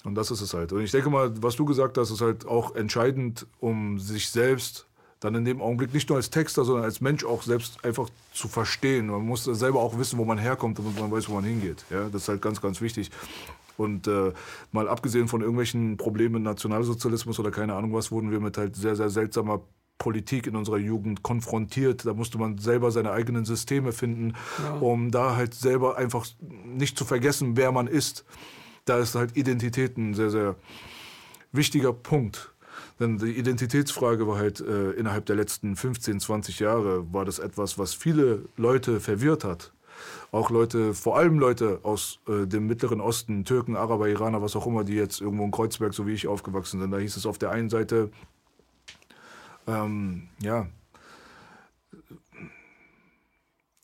[0.04, 0.72] Und das ist es halt.
[0.72, 4.86] Und ich denke mal, was du gesagt hast, ist halt auch entscheidend, um sich selbst
[5.18, 8.46] dann in dem Augenblick nicht nur als Texter, sondern als Mensch auch selbst einfach zu
[8.46, 9.08] verstehen.
[9.08, 11.84] Man muss selber auch wissen, wo man herkommt, damit man weiß, wo man hingeht.
[11.90, 13.10] Ja, das ist halt ganz, ganz wichtig.
[13.76, 14.32] Und äh,
[14.72, 18.96] mal abgesehen von irgendwelchen Problemen Nationalsozialismus oder keine Ahnung was, wurden wir mit halt sehr,
[18.96, 19.62] sehr seltsamer
[19.98, 22.04] Politik in unserer Jugend konfrontiert.
[22.06, 24.74] Da musste man selber seine eigenen Systeme finden, ja.
[24.78, 28.24] um da halt selber einfach nicht zu vergessen, wer man ist.
[28.84, 30.56] Da ist halt Identität ein sehr, sehr
[31.52, 32.52] wichtiger Punkt.
[33.00, 37.78] Denn die Identitätsfrage war halt äh, innerhalb der letzten 15, 20 Jahre, war das etwas,
[37.78, 39.72] was viele Leute verwirrt hat
[40.36, 44.66] auch Leute, vor allem Leute aus äh, dem Mittleren Osten, Türken, Araber, Iraner, was auch
[44.66, 46.90] immer, die jetzt irgendwo in Kreuzberg, so wie ich, aufgewachsen sind.
[46.90, 48.10] Da hieß es auf der einen Seite,
[49.66, 50.66] ähm, ja,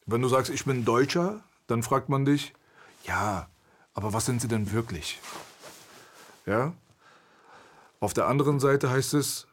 [0.05, 2.53] wenn du sagst, ich bin Deutscher, dann fragt man dich,
[3.05, 3.49] ja,
[3.95, 5.21] aber was sind sie denn wirklich?
[6.45, 6.75] Ja?
[7.99, 9.47] Auf der anderen Seite heißt es,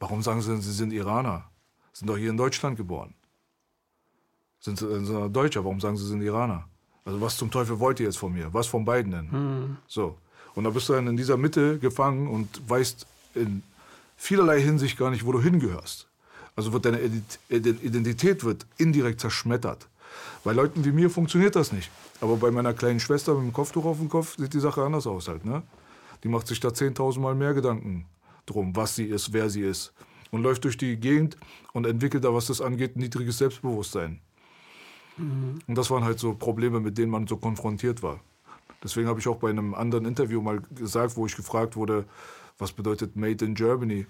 [0.00, 1.50] warum sagen sie, sie sind Iraner?
[1.92, 3.14] Sind doch hier in Deutschland geboren.
[4.64, 5.62] Sind sie, sind sie Deutscher?
[5.62, 6.64] Warum sagen sie, sie sind Iraner?
[7.04, 8.48] Also was zum Teufel wollt ihr jetzt von mir?
[8.54, 9.28] Was von beiden denn?
[9.30, 9.76] Mhm.
[9.86, 10.16] So.
[10.54, 13.62] Und da bist du dann in dieser Mitte gefangen und weißt in
[14.16, 16.08] vielerlei Hinsicht gar nicht, wo du hingehörst.
[16.56, 16.98] Also wird deine
[17.50, 19.86] Identität wird indirekt zerschmettert.
[20.44, 21.90] Bei Leuten wie mir funktioniert das nicht.
[22.22, 25.06] Aber bei meiner kleinen Schwester mit dem Kopftuch auf dem Kopf sieht die Sache anders
[25.06, 25.44] aus halt.
[25.44, 25.62] Ne?
[26.22, 28.06] Die macht sich da 10.000 Mal mehr Gedanken
[28.46, 29.92] drum, was sie ist, wer sie ist.
[30.30, 31.36] Und läuft durch die Gegend
[31.74, 34.20] und entwickelt da, was das angeht, niedriges Selbstbewusstsein.
[35.16, 35.60] Mhm.
[35.66, 38.20] Und das waren halt so Probleme, mit denen man so konfrontiert war.
[38.82, 42.04] Deswegen habe ich auch bei einem anderen Interview mal gesagt, wo ich gefragt wurde,
[42.58, 44.06] was bedeutet Made in Germany?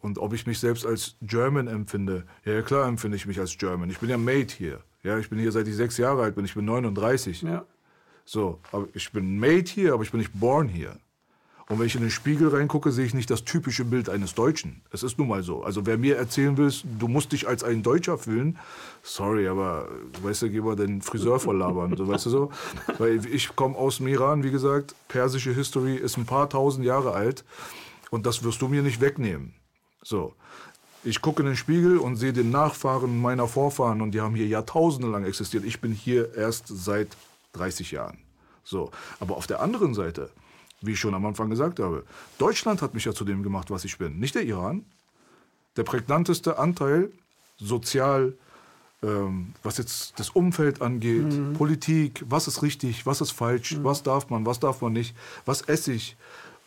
[0.00, 2.24] Und ob ich mich selbst als German empfinde.
[2.44, 3.90] Ja, klar empfinde ich mich als German.
[3.90, 4.80] Ich bin ja made hier.
[5.02, 6.44] Ja, ich bin hier seit ich sechs Jahre alt bin.
[6.44, 7.42] Ich bin 39.
[7.42, 7.64] Ja.
[8.24, 10.96] So, aber ich bin made hier, aber ich bin nicht born hier.
[11.68, 14.80] Und wenn ich in den Spiegel reingucke, sehe ich nicht das typische Bild eines Deutschen.
[14.90, 15.62] Es ist nun mal so.
[15.62, 18.58] Also wer mir erzählen will, du musst dich als ein Deutscher fühlen,
[19.02, 19.88] sorry, aber
[20.22, 22.52] weißt du, geh mal den Friseur voll labern, so, weißt du so?
[22.98, 27.12] Weil ich komme aus dem Iran, wie gesagt, persische History ist ein paar tausend Jahre
[27.12, 27.44] alt
[28.10, 29.52] und das wirst du mir nicht wegnehmen.
[30.02, 30.34] So.
[31.04, 34.46] Ich gucke in den Spiegel und sehe den Nachfahren meiner Vorfahren und die haben hier
[34.46, 35.64] Jahrtausende lang existiert.
[35.64, 37.08] Ich bin hier erst seit
[37.52, 38.18] 30 Jahren.
[38.64, 38.90] So.
[39.20, 40.30] Aber auf der anderen Seite,
[40.80, 42.04] wie ich schon am Anfang gesagt habe.
[42.38, 44.84] Deutschland hat mich ja zu dem gemacht, was ich bin, nicht der Iran.
[45.76, 47.10] Der prägnanteste Anteil
[47.56, 48.34] sozial
[49.02, 51.52] ähm, was jetzt das Umfeld angeht, mhm.
[51.52, 53.84] Politik, was ist richtig, was ist falsch, mhm.
[53.84, 55.14] was darf man, was darf man nicht,
[55.44, 56.16] was esse ich,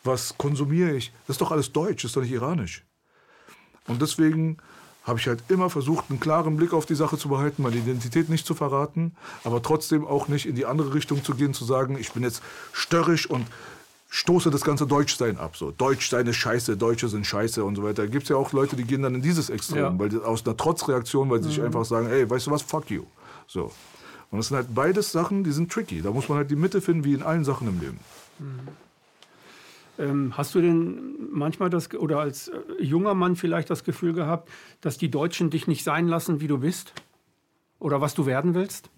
[0.04, 1.12] was konsumiere ich.
[1.28, 2.86] Das ist doch alles deutsch, das ist doch nicht iranisch.
[3.88, 4.58] Und deswegen
[5.04, 8.30] habe ich halt immer versucht, einen klaren Blick auf die Sache zu behalten, meine Identität
[8.30, 11.98] nicht zu verraten, aber trotzdem auch nicht in die andere Richtung zu gehen, zu sagen,
[11.98, 12.42] ich bin jetzt
[12.72, 13.48] störrisch und
[14.12, 15.56] stoße das ganze Deutschsein ab.
[15.56, 18.08] So, Deutschsein ist scheiße, Deutsche sind scheiße und so weiter.
[18.08, 20.00] Gibt es ja auch Leute, die gehen dann in dieses Extrem, ja.
[20.00, 21.68] weil aus einer Trotzreaktion, weil sie sich mhm.
[21.68, 23.04] einfach sagen, ey, weißt du was, fuck you.
[23.48, 23.72] So.
[24.30, 26.02] Und das sind halt beides Sachen, die sind tricky.
[26.02, 28.00] Da muss man halt die Mitte finden, wie in allen Sachen im Leben.
[28.40, 28.60] Mhm.
[29.98, 34.50] Ähm, hast du denn manchmal das, oder als äh, junger Mann vielleicht das Gefühl gehabt,
[34.82, 36.94] dass die Deutschen dich nicht sein lassen, wie du bist?
[37.80, 38.90] Oder was du werden willst?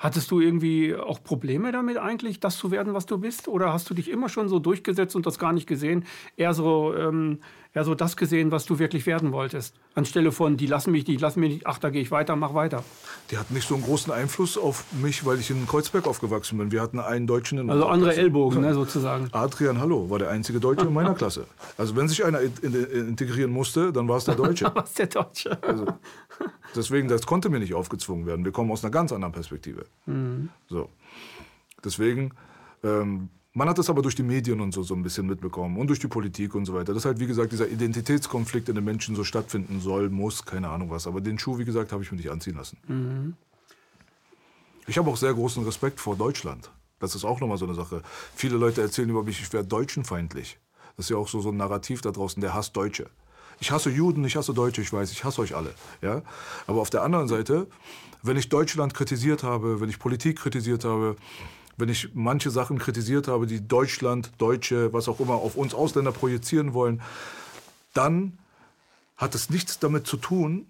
[0.00, 3.48] Hattest du irgendwie auch Probleme damit eigentlich, das zu werden, was du bist?
[3.48, 6.06] Oder hast du dich immer schon so durchgesetzt und das gar nicht gesehen?
[6.38, 7.40] Eher so, ähm,
[7.74, 9.74] eher so das gesehen, was du wirklich werden wolltest?
[9.94, 12.54] Anstelle von, die lassen mich, die lassen mich nicht, ach, da gehe ich weiter, mach
[12.54, 12.82] weiter.
[13.30, 16.72] Die hatten nicht so einen großen Einfluss auf mich, weil ich in Kreuzberg aufgewachsen bin.
[16.72, 19.28] Wir hatten einen Deutschen in Also andere Ellbogen, ne, sozusagen.
[19.32, 21.46] Adrian Hallo war der einzige Deutsche in meiner Klasse.
[21.76, 24.64] Also wenn sich einer integrieren musste, dann war es der Deutsche.
[24.74, 25.62] war es der Deutsche.
[25.62, 25.86] Also,
[26.74, 28.44] deswegen, das konnte mir nicht aufgezwungen werden.
[28.44, 29.86] Wir kommen aus einer ganz anderen Perspektive.
[30.06, 30.48] Mhm.
[30.68, 30.88] So.
[31.84, 32.32] Deswegen,
[32.82, 35.88] ähm, man hat das aber durch die Medien und so, so ein bisschen mitbekommen und
[35.88, 36.94] durch die Politik und so weiter.
[36.94, 40.90] Dass halt, wie gesagt, dieser Identitätskonflikt in den Menschen so stattfinden soll, muss, keine Ahnung
[40.90, 41.06] was.
[41.06, 42.78] Aber den Schuh, wie gesagt, habe ich mir nicht anziehen lassen.
[42.86, 43.34] Mhm.
[44.86, 46.70] Ich habe auch sehr großen Respekt vor Deutschland.
[47.00, 48.02] Das ist auch nochmal so eine Sache.
[48.34, 50.58] Viele Leute erzählen über mich, ich wäre deutschenfeindlich.
[50.96, 53.08] Das ist ja auch so, so ein Narrativ da draußen, der hasst Deutsche.
[53.58, 55.74] Ich hasse Juden, ich hasse Deutsche, ich weiß, ich hasse euch alle.
[56.02, 56.22] Ja?
[56.66, 57.66] Aber auf der anderen Seite,
[58.22, 61.16] wenn ich Deutschland kritisiert habe, wenn ich Politik kritisiert habe,
[61.80, 66.12] wenn ich manche Sachen kritisiert habe, die Deutschland, Deutsche, was auch immer, auf uns Ausländer
[66.12, 67.02] projizieren wollen,
[67.94, 68.38] dann
[69.16, 70.66] hat es nichts damit zu tun,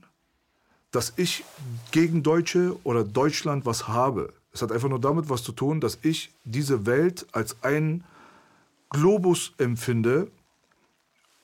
[0.91, 1.45] dass ich
[1.93, 4.33] gegen Deutsche oder Deutschland was habe.
[4.53, 8.05] Es hat einfach nur damit was zu tun, dass ich diese Welt als einen
[8.89, 10.29] Globus empfinde,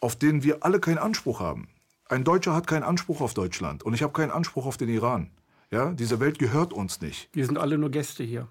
[0.01, 1.69] auf den wir alle keinen Anspruch haben.
[2.09, 5.31] Ein Deutscher hat keinen Anspruch auf Deutschland und ich habe keinen Anspruch auf den Iran.
[5.71, 7.29] Ja, diese Welt gehört uns nicht.
[7.33, 8.49] Wir sind alle nur Gäste hier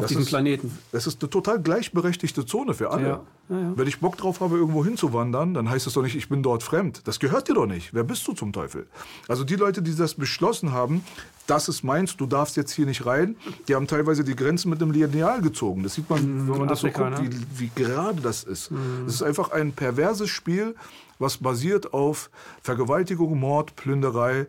[0.00, 0.76] auf diesem ist, Planeten.
[0.92, 3.08] Das ist eine total gleichberechtigte Zone für alle.
[3.08, 3.20] Ja.
[3.48, 3.72] Ja, ja.
[3.74, 6.62] Wenn ich Bock drauf habe, irgendwo hinzuwandern, dann heißt es doch nicht, ich bin dort
[6.62, 7.02] fremd.
[7.04, 7.92] Das gehört dir doch nicht.
[7.92, 8.86] Wer bist du zum Teufel?
[9.28, 11.04] Also die Leute, die das beschlossen haben,
[11.46, 13.34] das ist meins, du darfst jetzt hier nicht rein,
[13.66, 15.82] die haben teilweise die Grenzen mit einem Lineal gezogen.
[15.82, 17.28] Das sieht man, mhm, wenn man das so guckt, ne?
[17.28, 18.70] wie, wie gerade das ist.
[18.70, 19.02] Mhm.
[19.06, 20.76] Das ist einfach ein perverses Spiel,
[21.20, 22.30] was basiert auf
[22.62, 24.46] Vergewaltigung, Mord, Plünderei,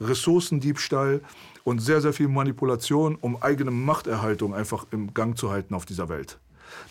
[0.00, 1.20] Ressourcendiebstahl
[1.62, 6.08] und sehr, sehr viel Manipulation, um eigene Machterhaltung einfach im Gang zu halten auf dieser
[6.08, 6.38] Welt.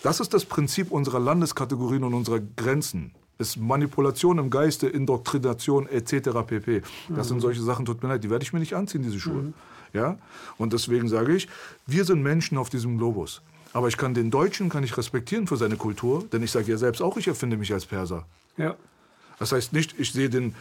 [0.02, 3.14] Das ist das Prinzip unserer Landeskategorien und unserer Grenzen.
[3.40, 6.30] Ist Manipulation im Geiste, Indoktrination etc.
[6.46, 6.82] pp.
[7.10, 7.30] Das mhm.
[7.30, 9.42] sind solche Sachen, tut mir leid, die werde ich mir nicht anziehen, diese Schuhe.
[9.42, 9.54] Mhm.
[9.92, 10.18] Ja?
[10.58, 11.50] Und deswegen sage ich,
[11.88, 13.42] wir sind Menschen auf diesem Globus.
[13.74, 16.78] Aber ich kann den Deutschen kann ich respektieren für seine Kultur, denn ich sage ja
[16.78, 18.26] selbst auch, ich erfinde mich als Perser.
[18.56, 18.76] Ja.
[19.40, 20.56] Das heißt nicht, ich sehe den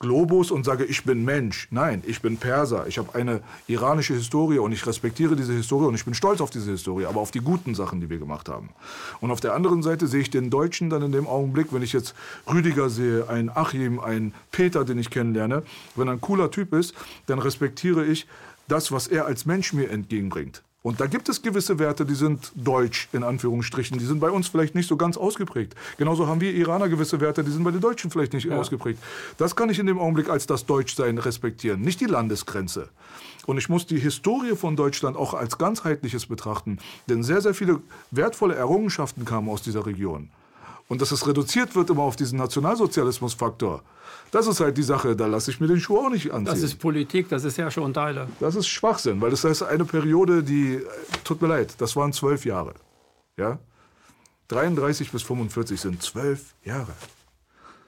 [0.00, 1.66] Globus und sage, ich bin Mensch.
[1.72, 2.86] Nein, ich bin Perser.
[2.86, 6.50] Ich habe eine iranische Historie und ich respektiere diese Historie und ich bin stolz auf
[6.50, 8.68] diese Historie, aber auf die guten Sachen, die wir gemacht haben.
[9.20, 11.92] Und auf der anderen Seite sehe ich den Deutschen dann in dem Augenblick, wenn ich
[11.92, 12.14] jetzt
[12.48, 15.64] Rüdiger sehe, einen Achim, einen Peter, den ich kennenlerne,
[15.96, 16.94] wenn er ein cooler Typ ist,
[17.26, 18.28] dann respektiere ich
[18.68, 20.62] das, was er als Mensch mir entgegenbringt.
[20.82, 23.98] Und da gibt es gewisse Werte, die sind deutsch, in Anführungsstrichen.
[23.98, 25.74] Die sind bei uns vielleicht nicht so ganz ausgeprägt.
[25.96, 28.56] Genauso haben wir Iraner gewisse Werte, die sind bei den Deutschen vielleicht nicht ja.
[28.56, 29.00] ausgeprägt.
[29.38, 32.90] Das kann ich in dem Augenblick als das Deutschsein respektieren, nicht die Landesgrenze.
[33.46, 36.78] Und ich muss die Historie von Deutschland auch als ganzheitliches betrachten.
[37.08, 37.80] Denn sehr, sehr viele
[38.12, 40.30] wertvolle Errungenschaften kamen aus dieser Region.
[40.86, 43.82] Und dass es reduziert wird immer auf diesen Nationalsozialismusfaktor.
[44.30, 46.54] Das ist halt die Sache, da lasse ich mir den Schuh auch nicht anziehen.
[46.54, 48.28] Das ist Politik, das ist ja schon Teile.
[48.40, 50.82] Das ist Schwachsinn, weil das heißt eine Periode, die,
[51.24, 52.74] tut mir leid, das waren zwölf Jahre.
[53.36, 53.58] Ja?
[54.48, 56.92] 33 bis 45 sind zwölf Jahre.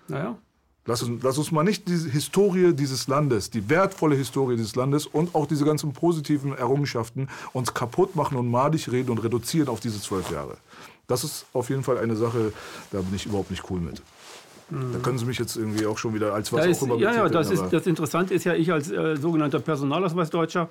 [0.09, 0.39] Naja.
[0.87, 5.07] Lass uns, lass uns mal nicht die Historie dieses Landes, die wertvolle Historie dieses Landes
[5.07, 9.81] und auch diese ganzen positiven Errungenschaften uns kaputt machen und madig reden und reduzieren auf
[9.81, 10.57] diese zwölf Jahre.
[11.07, 12.53] Das ist auf jeden Fall eine Sache,
[12.93, 14.03] da bin ich überhaupt nicht cool mit.
[14.71, 17.15] Da können Sie mich jetzt irgendwie auch schon wieder als was da auch immer Ja,
[17.15, 20.69] ja, das, ist, das Interessante ist ja, ich als äh, sogenannter Personalausweisdeutscher,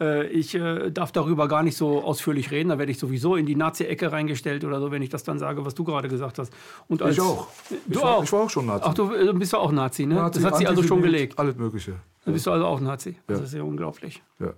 [0.00, 2.68] äh, ich äh, darf darüber gar nicht so ausführlich reden.
[2.68, 5.64] Da werde ich sowieso in die Nazi-Ecke reingestellt oder so, wenn ich das dann sage,
[5.64, 6.52] was du gerade gesagt hast.
[6.88, 7.48] Und als, ich auch.
[7.70, 8.24] Du ich war, auch.
[8.24, 8.84] Ich war auch schon Nazi.
[8.86, 10.16] Ach, du äh, bist ja auch Nazi, ne?
[10.16, 11.38] Nazi, das hat sich also schon gelegt.
[11.38, 11.94] Alles Mögliche.
[12.24, 13.16] Dann bist du also auch Nazi.
[13.26, 14.22] Das ist ja unglaublich.
[14.38, 14.52] Ja.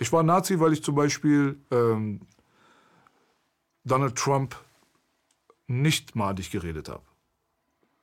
[0.00, 2.20] Ich war Nazi, weil ich zum Beispiel ähm,
[3.84, 4.56] Donald Trump
[5.66, 7.02] nicht madig geredet habe.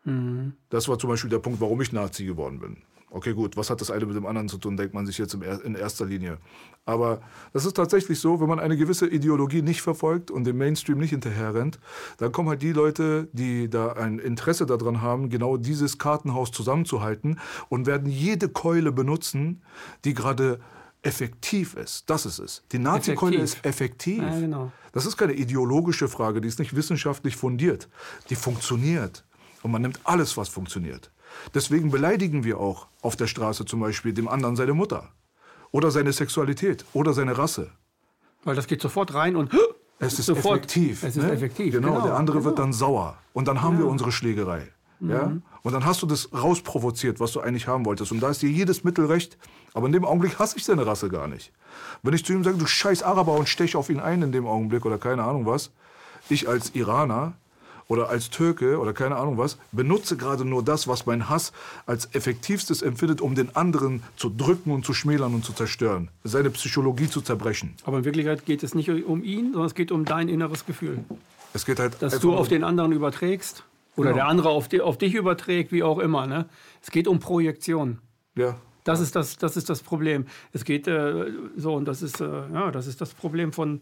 [0.03, 0.53] Mhm.
[0.69, 2.77] Das war zum Beispiel der Punkt, warum ich Nazi geworden bin.
[3.13, 5.33] Okay, gut, was hat das eine mit dem anderen zu tun, denkt man sich jetzt
[5.33, 6.37] in erster Linie.
[6.85, 7.19] Aber
[7.51, 11.09] das ist tatsächlich so, wenn man eine gewisse Ideologie nicht verfolgt und dem Mainstream nicht
[11.09, 11.77] hinterherrennt,
[12.19, 17.37] dann kommen halt die Leute, die da ein Interesse daran haben, genau dieses Kartenhaus zusammenzuhalten
[17.67, 19.61] und werden jede Keule benutzen,
[20.05, 20.61] die gerade
[21.01, 22.09] effektiv ist.
[22.09, 22.63] Das ist es.
[22.71, 24.23] Die Nazi-Keule ist effektiv.
[24.23, 24.71] Ja, genau.
[24.93, 27.89] Das ist keine ideologische Frage, die ist nicht wissenschaftlich fundiert.
[28.29, 29.25] Die funktioniert.
[29.63, 31.11] Und man nimmt alles, was funktioniert.
[31.53, 35.09] Deswegen beleidigen wir auch auf der Straße zum Beispiel dem anderen seine Mutter
[35.71, 37.71] oder seine Sexualität oder seine Rasse.
[38.43, 39.51] Weil das geht sofort rein und
[39.99, 41.03] es ist sofort, effektiv.
[41.03, 41.31] Es ist ne?
[41.31, 41.73] effektiv.
[41.73, 42.49] Genau, genau, der andere genau.
[42.49, 43.81] wird dann sauer und dann haben ja.
[43.81, 44.67] wir unsere Schlägerei.
[44.99, 45.09] Mhm.
[45.09, 45.37] Ja?
[45.63, 48.11] Und dann hast du das rausprovoziert, was du eigentlich haben wolltest.
[48.11, 49.37] Und da ist dir jedes Mittel recht.
[49.73, 51.51] Aber in dem Augenblick hasse ich seine Rasse gar nicht.
[52.01, 54.47] Wenn ich zu ihm sage, du scheiß Araber und stech auf ihn ein in dem
[54.47, 55.71] Augenblick oder keine Ahnung was,
[56.29, 57.33] ich als Iraner
[57.91, 61.51] oder als Türke oder keine Ahnung was, benutze gerade nur das, was mein Hass
[61.85, 66.51] als effektivstes empfindet, um den anderen zu drücken und zu schmälern und zu zerstören, seine
[66.51, 67.75] Psychologie zu zerbrechen.
[67.83, 71.03] Aber in Wirklichkeit geht es nicht um ihn, sondern es geht um dein inneres Gefühl.
[71.53, 73.65] Es geht halt dass du auf den anderen überträgst
[73.97, 74.15] oder genau.
[74.15, 76.27] der andere auf, die, auf dich überträgt, wie auch immer.
[76.27, 76.45] Ne?
[76.81, 77.99] Es geht um Projektion.
[78.37, 78.55] Ja.
[78.85, 80.27] Das ist das, das ist das Problem.
[80.53, 81.25] Es geht äh,
[81.57, 83.81] so und das ist äh, ja, das ist das Problem von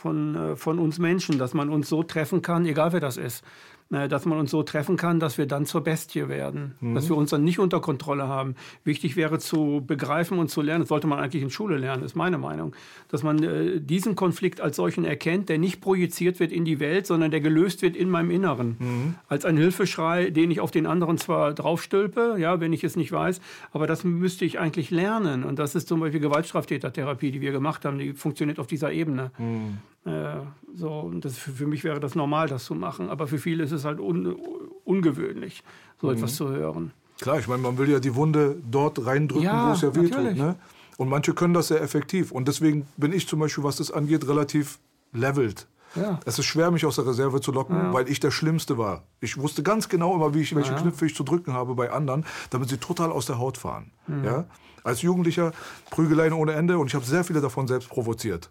[0.00, 3.44] von, äh, von uns Menschen, dass man uns so treffen kann, egal wer das ist,
[3.90, 6.94] dass man uns so treffen kann, dass wir dann zur Bestie werden, mhm.
[6.94, 8.54] dass wir uns dann nicht unter Kontrolle haben.
[8.84, 12.14] Wichtig wäre zu begreifen und zu lernen, das sollte man eigentlich in Schule lernen, ist
[12.14, 12.74] meine Meinung,
[13.08, 17.06] dass man äh, diesen Konflikt als solchen erkennt, der nicht projiziert wird in die Welt,
[17.06, 18.76] sondern der gelöst wird in meinem Inneren.
[18.78, 19.14] Mhm.
[19.28, 23.10] Als ein Hilfeschrei, den ich auf den anderen zwar draufstülpe, ja, wenn ich es nicht
[23.10, 23.40] weiß,
[23.72, 25.42] aber das müsste ich eigentlich lernen.
[25.42, 29.32] Und das ist zum Beispiel Gewaltstraftätertherapie, die wir gemacht haben, die funktioniert auf dieser Ebene.
[29.38, 29.78] Mhm.
[30.04, 30.40] Äh,
[30.74, 33.10] so, das, für, für, mich wäre das normal, das zu machen.
[33.10, 34.36] Aber für viele ist es halt un,
[34.84, 35.62] ungewöhnlich,
[36.00, 36.14] so mhm.
[36.14, 36.92] etwas zu hören.
[37.20, 40.36] Klar, ich meine, man will ja die Wunde dort reindrücken, ja, wo es ja wehtut.
[40.36, 40.56] Ne?
[40.96, 42.32] Und manche können das sehr effektiv.
[42.32, 44.78] Und deswegen bin ich zum Beispiel, was das angeht, relativ
[45.12, 45.66] levelt.
[45.94, 46.20] Ja.
[46.24, 47.92] Es ist schwer, mich aus der Reserve zu locken, ja.
[47.92, 49.04] weil ich der Schlimmste war.
[49.20, 50.78] Ich wusste ganz genau immer, wie ich, welche ja.
[50.78, 53.90] Knöpfe ich zu drücken habe bei anderen, damit sie total aus der Haut fahren.
[54.06, 54.24] Mhm.
[54.24, 54.44] Ja?
[54.84, 55.52] Als Jugendlicher
[55.90, 58.50] Prügeleien ohne Ende und ich habe sehr viele davon selbst provoziert.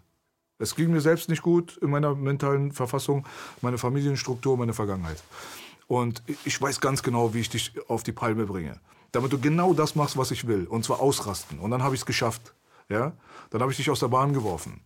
[0.60, 3.26] Es ging mir selbst nicht gut in meiner mentalen Verfassung,
[3.62, 5.22] meine Familienstruktur, meine Vergangenheit.
[5.88, 8.78] Und ich weiß ganz genau, wie ich dich auf die Palme bringe.
[9.10, 10.66] Damit du genau das machst, was ich will.
[10.66, 11.58] Und zwar ausrasten.
[11.58, 12.52] Und dann habe ich es geschafft.
[12.90, 13.12] Ja?
[13.50, 14.80] Dann habe ich dich aus der Bahn geworfen.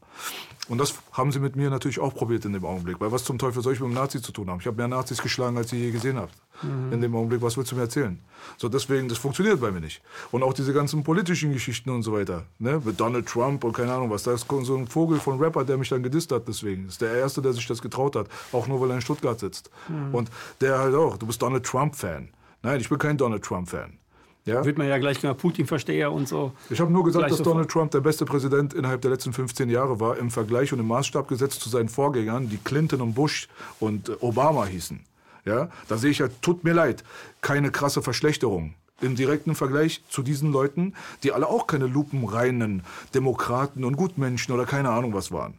[0.69, 2.99] Und das haben sie mit mir natürlich auch probiert in dem Augenblick.
[2.99, 4.61] Weil was zum Teufel soll ich mit einem Nazi zu tun haben?
[4.61, 6.35] Ich habe mehr Nazis geschlagen, als ihr je gesehen habt.
[6.63, 6.93] Mhm.
[6.93, 8.19] In dem Augenblick, was willst du mir erzählen?
[8.57, 10.01] So, deswegen, das funktioniert bei mir nicht.
[10.31, 12.45] Und auch diese ganzen politischen Geschichten und so weiter.
[12.59, 12.81] Ne?
[12.83, 14.23] Mit Donald Trump und keine Ahnung was.
[14.23, 16.85] Da ist so ein Vogel von Rapper, der mich dann gedisst hat deswegen.
[16.85, 18.29] Das ist der Erste, der sich das getraut hat.
[18.53, 19.71] Auch nur, weil er in Stuttgart sitzt.
[19.89, 20.15] Mhm.
[20.15, 20.31] Und
[20.63, 22.31] der halt auch, du bist Donald Trump-Fan.
[22.63, 23.99] Nein, ich bin kein Donald Trump-Fan.
[24.45, 24.65] Ja?
[24.65, 26.53] Wird man ja gleich gesagt, Putin-Versteher und so.
[26.69, 27.55] Ich habe nur gesagt, dass sofort.
[27.55, 30.89] Donald Trump der beste Präsident innerhalb der letzten 15 Jahre war, im Vergleich und im
[30.89, 33.49] Maßstab gesetzt zu seinen Vorgängern, die Clinton und Bush
[33.81, 35.01] und äh, Obama hießen.
[35.47, 35.71] Ja?
[35.89, 37.05] Da sehe ich ja, tut mir leid,
[37.41, 42.83] keine krasse Verschlechterung im direkten Vergleich zu diesen Leuten, die alle auch keine lupenreinen
[43.15, 45.55] Demokraten und Gutmenschen oder keine Ahnung was waren.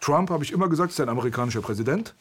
[0.00, 2.14] Trump, habe ich immer gesagt, ist ein amerikanischer Präsident.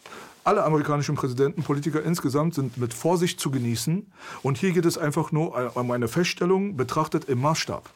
[0.45, 4.05] Alle amerikanischen Präsidenten, Politiker insgesamt sind mit Vorsicht zu genießen.
[4.43, 7.89] Und hier geht es einfach nur um eine Feststellung betrachtet im Maßstab.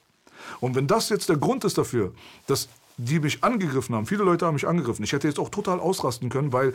[0.59, 2.11] Und wenn das jetzt der Grund ist dafür,
[2.47, 2.67] dass
[2.99, 4.05] die mich angegriffen haben.
[4.05, 5.03] Viele Leute haben mich angegriffen.
[5.03, 6.73] Ich hätte jetzt auch total ausrasten können, weil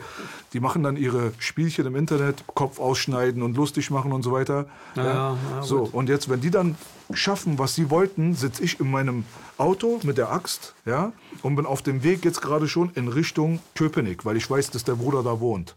[0.53, 4.65] die machen dann ihre Spielchen im Internet, Kopf ausschneiden und lustig machen und so weiter.
[4.95, 5.37] Ja, ja.
[5.51, 6.75] Ja, so, und jetzt, wenn die dann
[7.13, 9.23] schaffen, was sie wollten, sitze ich in meinem
[9.57, 11.13] Auto mit der Axt ja,
[11.43, 14.83] und bin auf dem Weg jetzt gerade schon in Richtung Köpenick, weil ich weiß, dass
[14.83, 15.75] der Bruder da wohnt.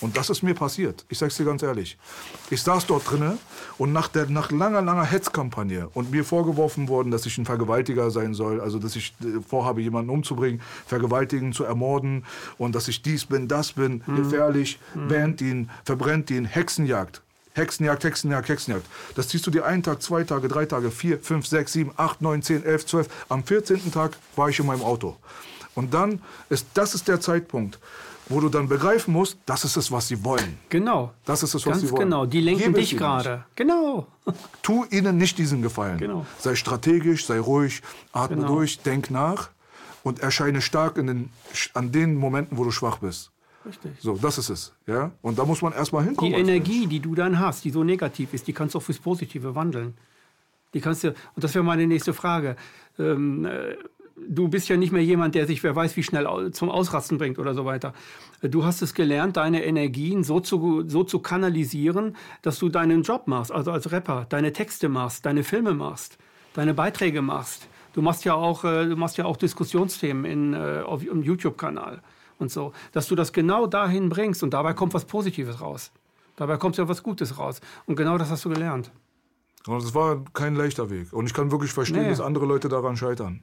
[0.00, 1.04] Und das ist mir passiert.
[1.08, 1.96] Ich sag's dir ganz ehrlich.
[2.50, 3.38] Ich saß dort drinnen
[3.78, 8.10] und nach, der, nach langer, langer Hetzkampagne und mir vorgeworfen worden, dass ich ein Vergewaltiger
[8.10, 12.24] sein soll, also dass ich äh, vorhabe, jemanden umzubringen, vergewaltigen, zu ermorden
[12.58, 14.16] und dass ich dies bin, das bin, mhm.
[14.16, 15.08] gefährlich, mhm.
[15.08, 17.22] bannt ihn, verbrennt ihn, Hexenjagd.
[17.54, 18.84] Hexenjagd, Hexenjagd, Hexenjagd.
[19.14, 22.20] Das ziehst du dir einen Tag, zwei Tage, drei Tage, vier, fünf, sechs, sieben, acht,
[22.20, 23.08] neun, zehn, elf, zwölf.
[23.30, 23.90] Am 14.
[23.92, 25.16] Tag war ich in meinem Auto.
[25.74, 26.20] Und dann
[26.50, 27.78] ist, das ist der Zeitpunkt,
[28.28, 30.58] wo du dann begreifen musst, das ist es, was sie wollen.
[30.68, 31.12] Genau.
[31.24, 32.04] Das ist es, was Ganz sie wollen.
[32.04, 32.26] genau.
[32.26, 33.44] Die lenken Gebe dich gerade.
[33.54, 34.06] Genau.
[34.62, 35.98] Tu ihnen nicht diesen Gefallen.
[35.98, 36.26] Genau.
[36.38, 38.48] Sei strategisch, sei ruhig, atme genau.
[38.48, 39.50] durch, denk nach
[40.02, 41.30] und erscheine stark in den,
[41.74, 43.30] an den Momenten, wo du schwach bist.
[43.64, 43.92] Richtig.
[44.00, 44.72] So, das ist es.
[44.86, 45.10] Ja?
[45.22, 46.32] Und da muss man erstmal hinkommen.
[46.32, 48.98] Die Energie, die du dann hast, die so negativ ist, die kannst du auch fürs
[48.98, 49.94] Positive wandeln.
[50.74, 52.56] Die kannst du, und das wäre meine nächste Frage.
[52.98, 53.76] Ähm, äh,
[54.28, 57.38] du bist ja nicht mehr jemand, der sich, wer weiß, wie schnell zum Ausrasten bringt
[57.38, 57.92] oder so weiter.
[58.42, 63.26] Du hast es gelernt, deine Energien so zu, so zu kanalisieren, dass du deinen Job
[63.26, 66.18] machst, also als Rapper, deine Texte machst, deine Filme machst,
[66.54, 67.68] deine Beiträge machst.
[67.92, 72.02] Du machst ja auch, äh, du machst ja auch Diskussionsthemen in, äh, auf im YouTube-Kanal
[72.38, 75.92] und so, dass du das genau dahin bringst und dabei kommt was Positives raus.
[76.36, 77.60] Dabei kommt ja was Gutes raus.
[77.86, 78.92] Und genau das hast du gelernt.
[79.66, 81.12] Es war kein leichter Weg.
[81.12, 82.10] Und ich kann wirklich verstehen, nee.
[82.10, 83.40] dass andere Leute daran scheitern.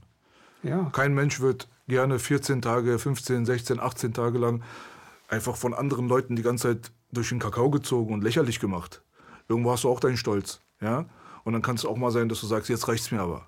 [0.63, 0.89] Ja.
[0.91, 4.63] Kein Mensch wird gerne 14 Tage, 15, 16, 18 Tage lang
[5.27, 9.01] einfach von anderen Leuten die ganze Zeit durch den Kakao gezogen und lächerlich gemacht.
[9.47, 10.61] Irgendwo hast du auch deinen Stolz.
[10.81, 11.05] Ja?
[11.43, 13.45] Und dann kann es auch mal sein, dass du sagst, jetzt reicht's mir aber.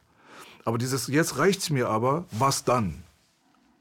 [0.65, 3.03] Aber dieses jetzt reicht's mir aber, was dann?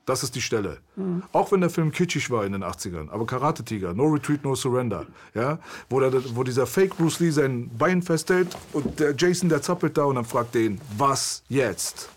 [0.06, 0.78] Das ist die Stelle.
[0.96, 1.22] Mhm.
[1.32, 4.54] Auch wenn der Film kitschig war in den 80ern, aber Karate Tiger, No Retreat, No
[4.54, 5.58] Surrender, ja,
[5.88, 9.96] wo, der, wo dieser Fake Bruce Lee sein Bein festhält und der Jason, der zappelt
[9.96, 12.10] da und dann fragt er ihn, was jetzt?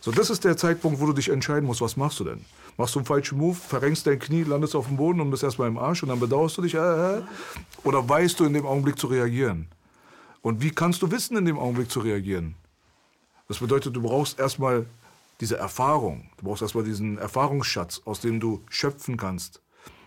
[0.00, 2.44] So, das ist der Zeitpunkt, wo du dich entscheiden musst, was machst du denn?
[2.78, 5.68] Machst du einen falschen Move, verrenkst dein Knie, landest auf dem Boden und bist erstmal
[5.68, 6.78] im Arsch und dann bedauerst du dich, äh,
[7.18, 7.22] äh,
[7.84, 9.68] oder weißt du in dem Augenblick zu reagieren?
[10.40, 12.54] Und wie kannst du wissen, in dem Augenblick zu reagieren?
[13.48, 14.86] Das bedeutet, du brauchst erstmal
[15.40, 16.30] diese Erfahrung.
[16.38, 19.60] Du brauchst erstmal diesen Erfahrungsschatz, aus dem du schöpfen kannst.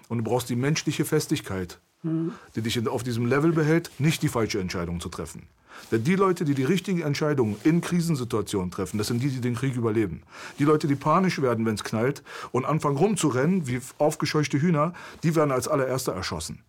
[0.10, 2.34] Und du brauchst die menschliche Festigkeit, mhm.
[2.56, 5.48] die dich auf diesem Level behält, nicht die falsche Entscheidung zu treffen.
[5.92, 9.56] Denn die Leute, die die richtigen Entscheidungen in Krisensituationen treffen, das sind die, die den
[9.56, 10.24] Krieg überleben.
[10.60, 14.94] Die Leute, die panisch werden, wenn es knallt und anfangen rumzurennen wie aufgescheuchte Hühner,
[15.24, 16.60] die werden als allererste erschossen.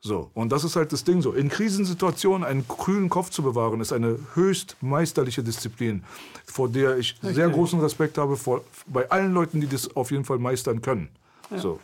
[0.00, 1.32] So, und das ist halt das Ding so.
[1.32, 6.04] In Krisensituationen einen kühlen Kopf zu bewahren, ist eine höchst meisterliche Disziplin,
[6.44, 7.34] vor der ich okay.
[7.34, 11.08] sehr großen Respekt habe vor, bei allen Leuten, die das auf jeden Fall meistern können.
[11.50, 11.58] Ja.
[11.58, 11.80] So.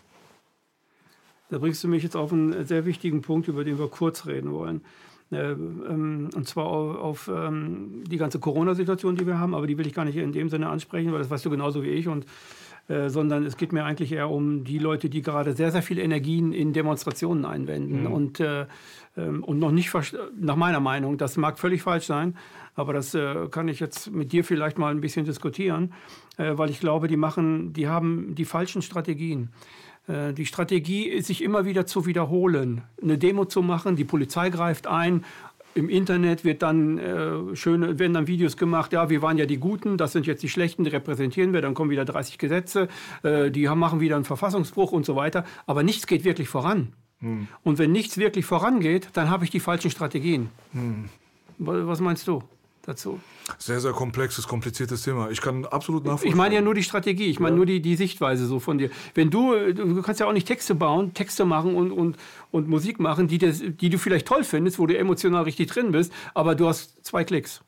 [1.50, 4.52] Da bringst du mich jetzt auf einen sehr wichtigen Punkt, über den wir kurz reden
[4.52, 4.82] wollen.
[5.33, 9.78] Äh, ähm, und zwar auf, auf ähm, die ganze Corona-Situation, die wir haben, aber die
[9.78, 12.09] will ich gar nicht in dem Sinne ansprechen, weil das weißt du genauso wie ich.
[12.09, 12.26] Und
[12.89, 15.99] äh, sondern es geht mir eigentlich eher um die Leute, die gerade sehr, sehr viel
[16.01, 18.12] Energien in Demonstrationen einwenden mhm.
[18.12, 18.66] und, äh,
[19.16, 19.93] ähm, und noch nicht,
[20.39, 22.37] nach meiner Meinung, das mag völlig falsch sein,
[22.74, 25.93] aber das äh, kann ich jetzt mit dir vielleicht mal ein bisschen diskutieren,
[26.39, 29.51] äh, weil ich glaube, die machen, die haben die falschen Strategien.
[30.09, 34.50] Äh, die Strategie ist, sich immer wieder zu wiederholen, eine Demo zu machen, die Polizei
[34.50, 35.24] greift ein
[35.74, 39.57] im Internet wird dann äh, schöne, werden dann Videos gemacht, ja, wir waren ja die
[39.57, 42.88] Guten, das sind jetzt die Schlechten, die repräsentieren wir, dann kommen wieder 30 Gesetze,
[43.22, 45.46] äh, die machen wieder einen Verfassungsbruch und so weiter.
[45.64, 46.92] Aber nichts geht wirklich voran.
[47.20, 47.48] Hm.
[47.62, 50.50] Und wenn nichts wirklich vorangeht, dann habe ich die falschen Strategien.
[50.72, 51.09] Hm.
[51.57, 52.42] Was meinst du?
[52.82, 53.20] dazu.
[53.59, 55.30] Sehr, sehr komplexes, kompliziertes Thema.
[55.30, 56.30] Ich kann absolut nachvollziehen.
[56.30, 57.57] Ich meine ja nur die Strategie, ich meine ja.
[57.57, 58.90] nur die, die Sichtweise so von dir.
[59.14, 62.16] Wenn du, du kannst ja auch nicht Texte bauen, Texte machen und, und,
[62.51, 65.93] und Musik machen, die, das, die du vielleicht toll findest, wo du emotional richtig drin
[65.93, 67.62] bist, aber du hast zwei Klicks.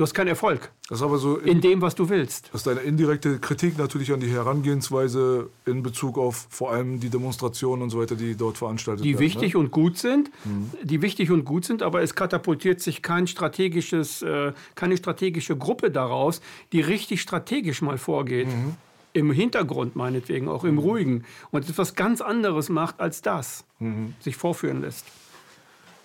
[0.00, 0.70] Du hast keinen Erfolg.
[0.88, 2.48] Das ist aber so in, in, dem, was du willst.
[2.54, 7.10] Das ist eine indirekte Kritik natürlich an die Herangehensweise in Bezug auf vor allem die
[7.10, 9.18] Demonstrationen und so weiter, die dort veranstaltet die werden.
[9.18, 9.60] Die wichtig ne?
[9.60, 10.70] und gut sind, mhm.
[10.82, 15.90] die wichtig und gut sind, aber es katapultiert sich kein strategisches, äh, keine strategische Gruppe
[15.90, 16.40] daraus,
[16.72, 18.48] die richtig strategisch mal vorgeht.
[18.48, 18.76] Mhm.
[19.12, 20.78] Im Hintergrund meinetwegen, auch im mhm.
[20.78, 21.24] Ruhigen.
[21.50, 24.14] Und etwas ganz anderes macht als das, mhm.
[24.20, 25.04] sich vorführen lässt.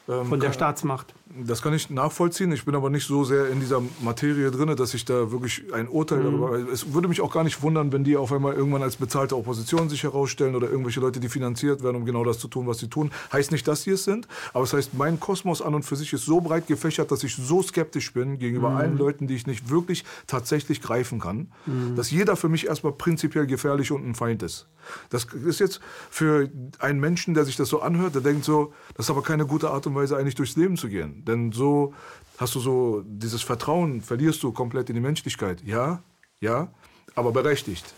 [0.08, 1.14] Ähm, von der Staatsmacht.
[1.44, 2.52] Das kann ich nachvollziehen.
[2.54, 5.90] Ich bin aber nicht so sehr in dieser Materie drin, dass ich da wirklich ein
[5.90, 6.24] Urteil mhm.
[6.24, 6.72] darüber.
[6.72, 9.90] Es würde mich auch gar nicht wundern, wenn die auf einmal irgendwann als bezahlte Opposition
[9.90, 12.88] sich herausstellen oder irgendwelche Leute, die finanziert werden, um genau das zu tun, was sie
[12.88, 13.12] tun.
[13.34, 16.14] Heißt nicht, dass sie es sind, aber es heißt, mein Kosmos an und für sich
[16.14, 18.78] ist so breit gefächert, dass ich so skeptisch bin gegenüber mhm.
[18.78, 21.96] allen Leuten, die ich nicht wirklich tatsächlich greifen kann, mhm.
[21.96, 24.68] dass jeder für mich erstmal prinzipiell gefährlich und ein Feind ist.
[25.10, 25.80] Das ist jetzt
[26.10, 29.46] für einen Menschen, der sich das so anhört, der denkt so, das ist aber keine
[29.46, 31.24] gute Art und Weise, eigentlich durchs Leben zu gehen.
[31.28, 31.94] Denn so
[32.38, 35.64] hast du so dieses Vertrauen, verlierst du komplett in die Menschlichkeit.
[35.64, 36.02] Ja,
[36.40, 36.70] ja,
[37.16, 37.94] aber berechtigt.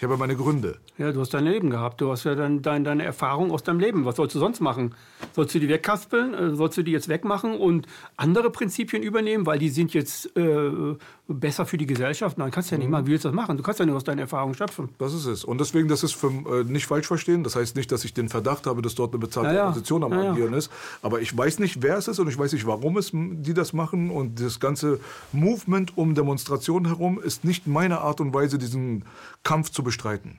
[0.00, 0.78] Ich habe meine Gründe.
[0.96, 2.00] Ja, du hast dein Leben gehabt.
[2.00, 4.06] Du hast ja dann dein, deine Erfahrung aus deinem Leben.
[4.06, 4.94] Was sollst du sonst machen?
[5.34, 6.32] Sollst du die wegkaspeln?
[6.32, 10.96] Äh, sollst du die jetzt wegmachen und andere Prinzipien übernehmen, weil die sind jetzt äh,
[11.34, 12.38] besser für die Gesellschaft?
[12.38, 12.92] Nein, kannst du ja nicht mhm.
[12.92, 13.06] machen.
[13.06, 13.56] Wie willst du das machen?
[13.56, 14.88] Du kannst ja nur aus deinen Erfahrungen schöpfen.
[14.98, 15.44] Das ist es.
[15.44, 17.44] Und deswegen, das ist für, äh, nicht falsch verstehen.
[17.44, 19.66] Das heißt nicht, dass ich den Verdacht habe, dass dort eine bezahlte ja, ja.
[19.68, 20.70] Position am ja, Agieren ist.
[21.02, 23.72] Aber ich weiß nicht, wer es ist und ich weiß nicht, warum es die das
[23.72, 24.10] machen.
[24.10, 25.00] Und das ganze
[25.32, 29.04] Movement um Demonstrationen herum ist nicht meine Art und Weise, diesen
[29.42, 30.38] Kampf zu bestreiten.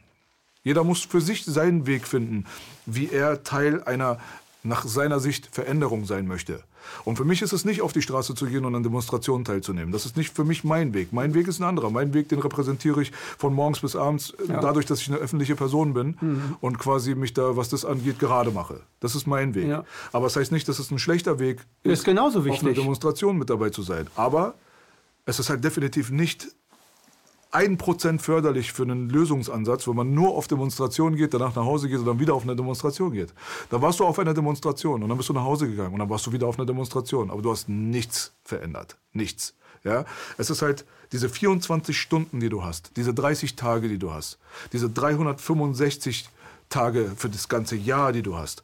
[0.64, 2.46] Jeder muss für sich seinen Weg finden,
[2.86, 4.20] wie er Teil einer
[4.64, 6.64] nach seiner Sicht Veränderung sein möchte.
[7.06, 9.92] Und für mich ist es nicht auf die Straße zu gehen und an Demonstrationen teilzunehmen.
[9.92, 11.14] Das ist nicht für mich mein Weg.
[11.14, 11.90] Mein Weg ist ein anderer.
[11.90, 14.60] Mein Weg, den repräsentiere ich von morgens bis abends, ja.
[14.60, 16.56] dadurch, dass ich eine öffentliche Person bin mhm.
[16.62, 18.82] und quasi mich da, was das angeht, gerade mache.
[19.00, 19.68] Das ist mein Weg.
[19.68, 19.86] Ja.
[20.12, 22.62] Aber es das heißt nicht, dass es ein schlechter Weg ist, ist genauso wichtig.
[22.62, 24.08] auf einer Demonstration mit dabei zu sein.
[24.16, 24.56] Aber
[25.26, 26.48] es ist halt definitiv nicht
[27.52, 31.90] ein Prozent förderlich für einen Lösungsansatz, wenn man nur auf Demonstrationen geht, danach nach Hause
[31.90, 33.34] geht und dann wieder auf eine Demonstration geht.
[33.70, 36.10] Da warst du auf einer Demonstration und dann bist du nach Hause gegangen und dann
[36.10, 37.30] warst du wieder auf einer Demonstration.
[37.30, 38.98] Aber du hast nichts verändert.
[39.14, 39.54] Nichts.
[39.84, 40.06] Ja?
[40.38, 44.40] Es ist halt diese 24 Stunden, die du hast, diese 30 Tage, die du hast,
[44.72, 46.30] diese 365
[46.70, 48.64] Tage für das ganze Jahr, die du hast.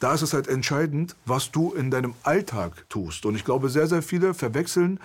[0.00, 3.26] Da ist es halt entscheidend, was du in deinem Alltag tust.
[3.26, 5.00] Und ich glaube, sehr, sehr viele verwechseln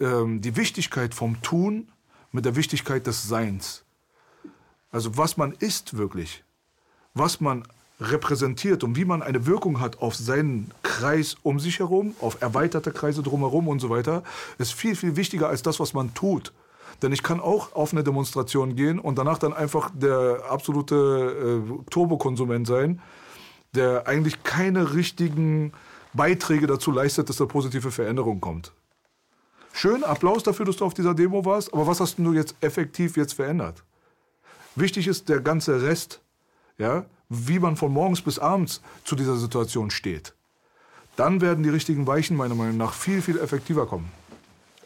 [0.00, 1.88] ähm, die Wichtigkeit vom Tun
[2.32, 3.84] mit der Wichtigkeit des Seins.
[4.90, 6.44] Also was man ist wirklich,
[7.14, 7.64] was man
[8.00, 12.92] repräsentiert und wie man eine Wirkung hat auf seinen Kreis um sich herum, auf erweiterte
[12.92, 14.22] Kreise drumherum und so weiter,
[14.58, 16.52] ist viel, viel wichtiger als das, was man tut.
[17.02, 21.90] Denn ich kann auch auf eine Demonstration gehen und danach dann einfach der absolute äh,
[21.90, 23.00] Turbokonsument sein,
[23.74, 25.72] der eigentlich keine richtigen
[26.14, 28.72] Beiträge dazu leistet, dass da positive Veränderung kommt.
[29.80, 33.16] Schön, Applaus dafür, dass du auf dieser Demo warst, aber was hast du jetzt effektiv
[33.16, 33.84] jetzt verändert?
[34.74, 36.20] Wichtig ist der ganze Rest,
[36.78, 40.34] ja, wie man von morgens bis abends zu dieser Situation steht.
[41.14, 44.10] Dann werden die richtigen Weichen meiner Meinung nach viel, viel effektiver kommen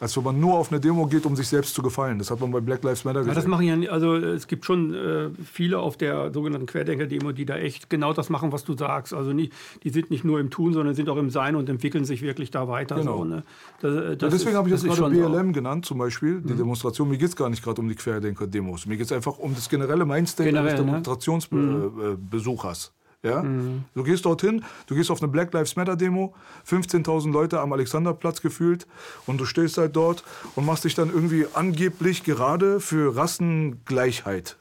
[0.02, 2.18] als wenn man nur auf eine Demo geht, um sich selbst zu gefallen.
[2.18, 3.34] Das hat man bei Black Lives Matter gesehen.
[3.34, 7.44] Ja, das machen ja, also es gibt schon äh, viele auf der sogenannten Querdenker-Demo, die
[7.44, 9.14] da echt genau das machen, was du sagst.
[9.14, 9.52] Also nicht,
[9.84, 12.50] die sind nicht nur im Tun, sondern sind auch im Sein und entwickeln sich wirklich
[12.50, 12.96] da weiter.
[12.96, 13.18] Genau.
[13.18, 13.44] So, ne?
[13.80, 15.52] das, äh, das ja, deswegen habe ich das gerade BLM so.
[15.52, 16.58] genannt, zum Beispiel, die mhm.
[16.58, 17.08] Demonstration.
[17.08, 18.86] Mir geht es gar nicht gerade um die Querdenker-Demos.
[18.86, 22.92] Mir geht es einfach um das generelle Mindset Generell, eines Demonstrationsbesuchers.
[22.92, 23.01] Ne?
[23.22, 23.42] Ja?
[23.42, 23.84] Mhm.
[23.94, 26.34] Du gehst dorthin, du gehst auf eine Black Lives Matter Demo,
[26.68, 28.86] 15.000 Leute am Alexanderplatz gefühlt
[29.26, 30.24] und du stehst halt dort
[30.56, 34.56] und machst dich dann irgendwie angeblich gerade für Rassengleichheit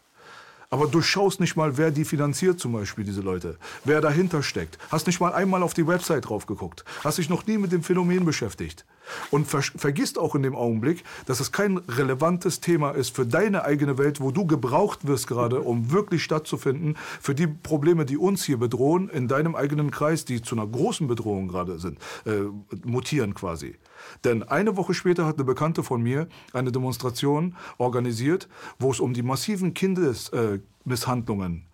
[0.72, 3.58] aber du schaust nicht mal, wer die finanziert zum Beispiel, diese Leute.
[3.84, 4.78] Wer dahinter steckt.
[4.90, 6.86] Hast nicht mal einmal auf die Website drauf geguckt.
[7.04, 8.86] Hast dich noch nie mit dem Phänomen beschäftigt.
[9.30, 13.64] Und ver vergisst auch in dem Augenblick, dass es kein relevantes Thema ist für deine
[13.64, 18.44] eigene Welt, wo du gebraucht wirst gerade, um wirklich stattzufinden, für die Probleme, die uns
[18.44, 22.42] hier bedrohen, in deinem eigenen Kreis, die zu einer großen Bedrohung gerade sind, äh,
[22.84, 23.76] mutieren quasi.
[24.24, 28.48] Denn eine Woche später hat eine Bekannte von mir eine Demonstration organisiert,
[28.80, 31.66] wo es um die massiven Kindesmisshandlungen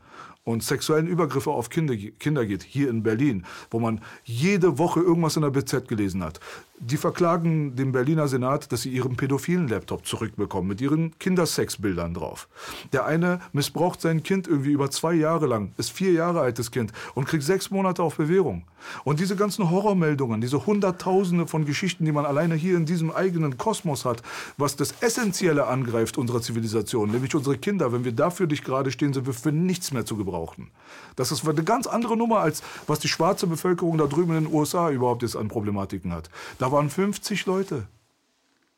[0.47, 5.35] und sexuellen Übergriffe auf Kinder, Kinder geht, hier in Berlin, wo man jede Woche irgendwas
[5.35, 6.39] in der BZ gelesen hat.
[6.79, 12.47] Die verklagen den Berliner Senat, dass sie ihren pädophilen Laptop zurückbekommen mit ihren Kindersexbildern drauf.
[12.93, 16.93] Der eine missbraucht sein Kind irgendwie über zwei Jahre lang, ist vier Jahre altes Kind
[17.15, 18.63] und kriegt sechs Monate auf Bewährung.
[19.03, 23.57] Und diese ganzen Horrormeldungen, diese Hunderttausende von Geschichten, die man alleine hier in diesem eigenen
[23.57, 24.21] Kosmos hat,
[24.57, 29.13] was das Essentielle angreift unserer Zivilisation, nämlich unsere Kinder, wenn wir dafür nicht gerade stehen,
[29.13, 30.69] sind wir für nichts mehr zu gebrauchen.
[31.15, 34.53] Das ist eine ganz andere Nummer, als was die schwarze Bevölkerung da drüben in den
[34.53, 36.29] USA überhaupt jetzt an Problematiken hat.
[36.59, 37.87] Da waren 50 Leute.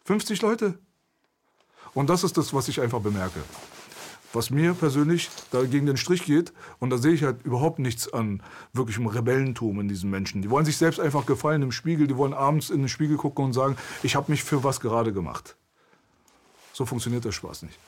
[0.06, 0.80] 50 Leute.
[1.94, 3.42] Und das ist das, was ich einfach bemerke.
[4.32, 8.12] Was mir persönlich da gegen den Strich geht, und da sehe ich halt überhaupt nichts
[8.14, 10.44] an wirklichem Rebellentum in diesen Menschen.
[10.44, 13.46] Die wollen sich selbst einfach gefallen im Spiegel, die wollen abends in den Spiegel gucken
[13.46, 15.56] und sagen, ich habe mich für was gerade gemacht.
[16.74, 17.80] So funktioniert der Spaß nicht.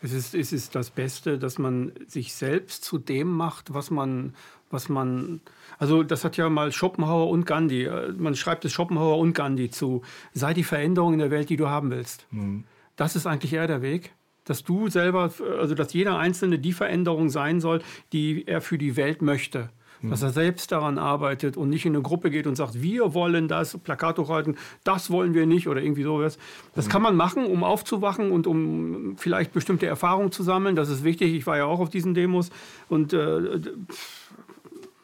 [0.00, 4.34] Es ist, es ist das Beste, dass man sich selbst zu dem macht, was man,
[4.70, 5.40] was man.
[5.78, 7.88] Also, das hat ja mal Schopenhauer und Gandhi.
[8.16, 10.02] Man schreibt es Schopenhauer und Gandhi zu.
[10.32, 12.26] Sei die Veränderung in der Welt, die du haben willst.
[12.30, 12.64] Mhm.
[12.96, 14.12] Das ist eigentlich eher der Weg.
[14.44, 17.82] Dass du selber, also dass jeder Einzelne die Veränderung sein soll,
[18.12, 19.70] die er für die Welt möchte
[20.02, 23.48] dass er selbst daran arbeitet und nicht in eine Gruppe geht und sagt, wir wollen
[23.48, 26.38] das, Plakat hochhalten, das wollen wir nicht oder irgendwie sowas.
[26.74, 30.76] Das kann man machen, um aufzuwachen und um vielleicht bestimmte Erfahrungen zu sammeln.
[30.76, 31.34] Das ist wichtig.
[31.34, 32.50] Ich war ja auch auf diesen Demos
[32.88, 33.60] und äh,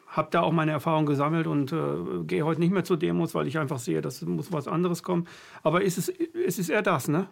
[0.07, 3.47] habe da auch meine Erfahrungen gesammelt und äh, gehe heute nicht mehr zu Demos, weil
[3.47, 5.27] ich einfach sehe, dass muss was anderes kommen.
[5.61, 7.27] Aber es ist, es ist eher das, ne?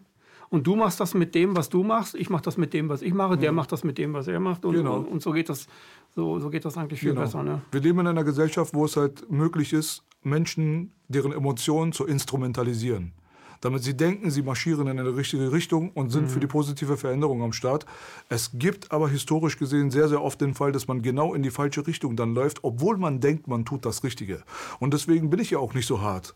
[0.54, 2.14] Und du machst das mit dem, was du machst.
[2.14, 3.38] Ich mache das mit dem, was ich mache.
[3.38, 4.66] Der macht das mit dem, was er macht.
[4.66, 4.98] Und, genau.
[4.98, 5.66] und, und so geht das.
[6.14, 7.22] So, so geht das eigentlich viel genau.
[7.22, 7.42] besser.
[7.42, 7.64] Ne?
[7.72, 13.14] Wir leben in einer Gesellschaft, wo es halt möglich ist, Menschen, deren Emotionen zu instrumentalisieren.
[13.62, 16.30] Damit sie denken, sie marschieren in eine richtige Richtung und sind mhm.
[16.30, 17.88] für die positive Veränderung am Start.
[18.30, 21.50] Es gibt aber historisch gesehen sehr, sehr oft den Fall, dass man genau in die
[21.50, 24.44] falsche Richtung dann läuft, obwohl man denkt, man tut das Richtige.
[24.80, 26.36] Und deswegen bin ich ja auch nicht so hart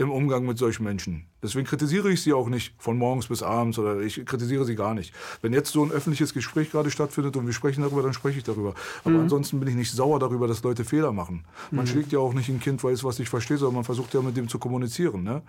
[0.00, 1.26] im Umgang mit solchen Menschen.
[1.42, 4.94] Deswegen kritisiere ich sie auch nicht von morgens bis abends oder ich kritisiere sie gar
[4.94, 5.12] nicht.
[5.42, 8.44] Wenn jetzt so ein öffentliches Gespräch gerade stattfindet und wir sprechen darüber, dann spreche ich
[8.44, 8.74] darüber.
[9.04, 9.20] Aber mhm.
[9.20, 11.44] ansonsten bin ich nicht sauer darüber, dass Leute Fehler machen.
[11.70, 11.88] Man mhm.
[11.88, 14.22] schlägt ja auch nicht ein Kind, weil es was nicht versteht, sondern man versucht ja
[14.22, 15.22] mit dem zu kommunizieren.
[15.22, 15.42] Ne?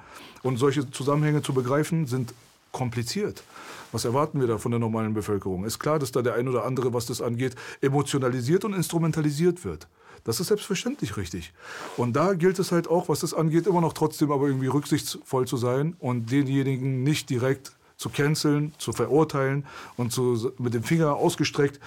[0.43, 2.33] Und solche Zusammenhänge zu begreifen sind
[2.73, 3.43] kompliziert.
[3.93, 5.63] Was erwarten wir da von der normalen Bevölkerung?
[5.63, 9.87] Ist klar, dass da der ein oder andere, was das angeht, emotionalisiert und instrumentalisiert wird.
[10.23, 11.53] Das ist selbstverständlich richtig.
[11.97, 15.47] Und da gilt es halt auch, was das angeht, immer noch trotzdem aber irgendwie rücksichtsvoll
[15.47, 19.65] zu sein und denjenigen nicht direkt zu canceln, zu verurteilen
[19.97, 21.79] und zu, mit dem Finger ausgestreckt,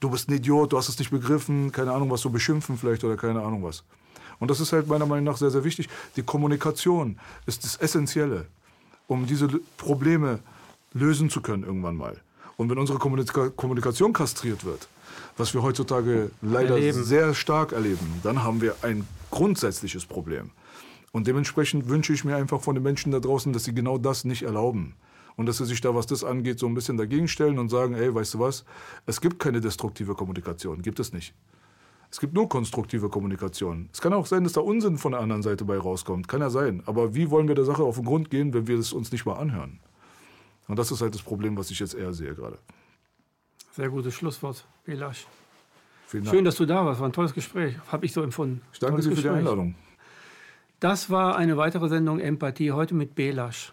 [0.00, 3.04] du bist ein Idiot, du hast es nicht begriffen, keine Ahnung was, so beschimpfen vielleicht
[3.04, 3.84] oder keine Ahnung was.
[4.38, 5.88] Und das ist halt meiner Meinung nach sehr, sehr wichtig.
[6.16, 8.46] Die Kommunikation ist das Essentielle,
[9.06, 10.40] um diese Probleme
[10.92, 12.16] lösen zu können irgendwann mal.
[12.56, 14.88] Und wenn unsere Kommunika Kommunikation kastriert wird,
[15.36, 17.04] was wir heutzutage leider erleben.
[17.04, 20.50] sehr stark erleben, dann haben wir ein grundsätzliches Problem.
[21.12, 24.24] Und dementsprechend wünsche ich mir einfach von den Menschen da draußen, dass sie genau das
[24.24, 24.94] nicht erlauben.
[25.36, 27.94] Und dass sie sich da, was das angeht, so ein bisschen dagegen stellen und sagen,
[27.94, 28.64] ey, weißt du was,
[29.06, 31.34] es gibt keine destruktive Kommunikation, gibt es nicht.
[32.10, 33.88] Es gibt nur konstruktive Kommunikation.
[33.92, 36.26] Es kann auch sein, dass da Unsinn von der anderen Seite bei rauskommt.
[36.26, 36.82] Kann ja sein.
[36.86, 39.24] Aber wie wollen wir der Sache auf den Grund gehen, wenn wir es uns nicht
[39.26, 39.78] mal anhören?
[40.66, 42.58] Und das ist halt das Problem, was ich jetzt eher sehe gerade.
[43.72, 45.26] Sehr gutes Schlusswort, Belasch.
[46.10, 47.00] Schön, dass du da warst.
[47.00, 47.76] War ein tolles Gespräch.
[47.90, 48.62] Habe ich so empfunden.
[48.72, 49.76] Ich danke dir für die Einladung.
[50.80, 53.72] Das war eine weitere Sendung Empathie, heute mit Belasch.